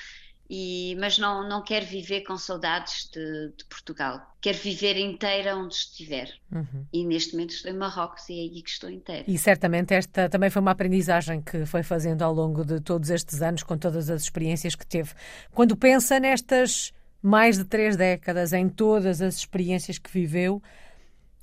e, 0.53 0.97
mas 0.99 1.17
não, 1.17 1.49
não 1.49 1.63
quero 1.63 1.87
viver 1.87 2.23
com 2.23 2.37
saudades 2.37 3.09
de, 3.13 3.53
de 3.57 3.65
Portugal. 3.67 4.21
Quero 4.41 4.59
viver 4.59 4.97
inteira 4.97 5.57
onde 5.57 5.75
estiver. 5.75 6.29
Uhum. 6.51 6.85
E 6.93 7.07
neste 7.07 7.35
momento 7.35 7.51
estou 7.51 7.71
em 7.71 7.77
Marrocos 7.77 8.29
e 8.29 8.33
é 8.33 8.43
aí 8.43 8.61
que 8.61 8.71
estou 8.71 8.91
inteira. 8.91 9.25
E 9.29 9.39
certamente 9.39 9.95
esta 9.95 10.29
também 10.29 10.51
foi 10.51 10.61
uma 10.61 10.73
aprendizagem 10.73 11.41
que 11.41 11.65
foi 11.67 11.85
fazendo 11.85 12.23
ao 12.23 12.35
longo 12.35 12.65
de 12.65 12.81
todos 12.81 13.11
estes 13.11 13.41
anos, 13.43 13.63
com 13.63 13.79
todas 13.79 14.11
as 14.11 14.23
experiências 14.23 14.75
que 14.75 14.85
teve. 14.85 15.13
Quando 15.53 15.77
pensa 15.77 16.19
nestas 16.19 16.93
mais 17.23 17.57
de 17.57 17.65
três 17.65 17.97
décadas, 17.97 18.53
em 18.53 18.69
todas 18.69 19.23
as 19.23 19.37
experiências 19.37 19.99
que 19.99 20.11
viveu, 20.11 20.61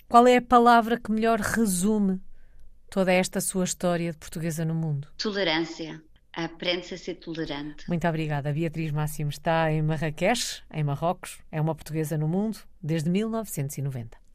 qual 0.09 0.27
é 0.27 0.35
a 0.35 0.41
palavra 0.41 0.99
que 0.99 1.13
melhor 1.13 1.39
resume 1.39 2.19
toda 2.89 3.13
esta 3.13 3.39
sua 3.39 3.63
história 3.63 4.11
de 4.11 4.17
portuguesa 4.17 4.65
no 4.65 4.75
mundo? 4.75 5.07
Tolerância 5.17 6.01
aprende-se 6.45 6.93
a 6.93 6.97
ser 6.97 7.15
tolerante. 7.15 7.87
Muito 7.87 8.07
obrigada. 8.07 8.53
Beatriz 8.53 8.91
Máximo 8.91 9.29
está 9.29 9.71
em 9.71 9.81
Marrakech, 9.81 10.61
em 10.71 10.83
Marrocos. 10.83 11.39
É 11.51 11.59
uma 11.59 11.73
portuguesa 11.73 12.17
no 12.17 12.27
mundo 12.27 12.59
desde 12.81 13.09
1990. 13.09 14.26